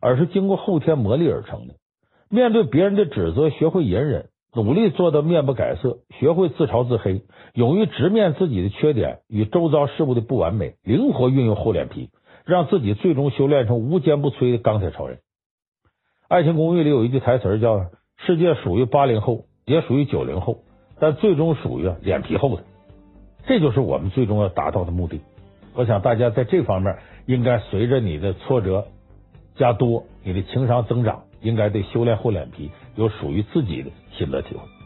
[0.02, 1.76] 而是经过后天磨砺而成的。
[2.30, 4.30] 面对别人的指责，学会隐忍。
[4.56, 7.22] 努力做到面不改色，学会自嘲自黑，
[7.54, 12.10] 勇于直面自己的缺点与周遭事物的不完美，灵活运用厚脸皮，
[12.44, 15.18] 让自己最终修炼成无坚不摧的钢铁超人。
[16.28, 17.86] 《爱情公寓》里有一句台词叫
[18.26, 20.58] “世界属于八零后，也属于九零后，
[21.00, 22.64] 但最终属于脸皮厚的”，
[23.48, 25.22] 这就是我们最终要达到的目的。
[25.74, 26.98] 我想大家在这方面
[27.28, 28.88] 应该随着你的挫折
[29.56, 34.77] 加多，你的情商增长，应该对修炼厚脸皮有属于自己的心得体会。